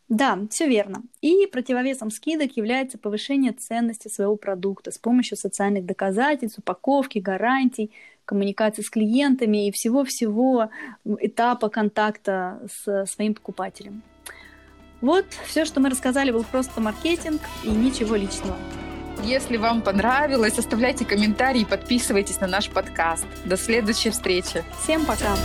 Да, 0.10 0.38
все 0.50 0.68
верно. 0.68 1.04
И 1.22 1.48
противовесом 1.48 2.12
скидок 2.12 2.58
является 2.58 2.98
повышение 2.98 3.54
ценности 3.54 4.10
своего 4.10 4.36
продукта 4.36 4.92
с 4.92 4.98
помощью 4.98 5.38
социальных 5.38 5.86
доказательств, 5.86 6.60
упаковки, 6.60 7.20
гарантий, 7.20 7.92
коммуникации 8.26 8.82
с 8.82 8.90
клиентами 8.90 9.68
и 9.68 9.72
всего-всего 9.72 10.70
этапа 11.06 11.70
контакта 11.70 12.62
с 12.70 13.06
своим 13.06 13.36
покупателем. 13.36 14.04
Вот 15.02 15.26
все, 15.48 15.66
что 15.66 15.80
мы 15.80 15.90
рассказали, 15.90 16.32
был 16.32 16.44
просто 16.44 16.80
маркетинг 16.80 17.42
и 17.64 17.70
ничего 17.70 18.16
личного. 18.16 18.58
Если 19.24 19.58
вам 19.58 19.82
понравилось, 19.82 20.58
оставляйте 20.58 21.06
комментарии 21.06 21.62
и 21.62 21.66
подписывайтесь 21.66 22.40
на 22.40 22.48
наш 22.48 22.70
подкаст. 22.70 23.26
До 23.46 23.58
следующей 23.58 24.12
встречи. 24.12 24.64
Всем 24.84 25.06
пока. 25.06 25.36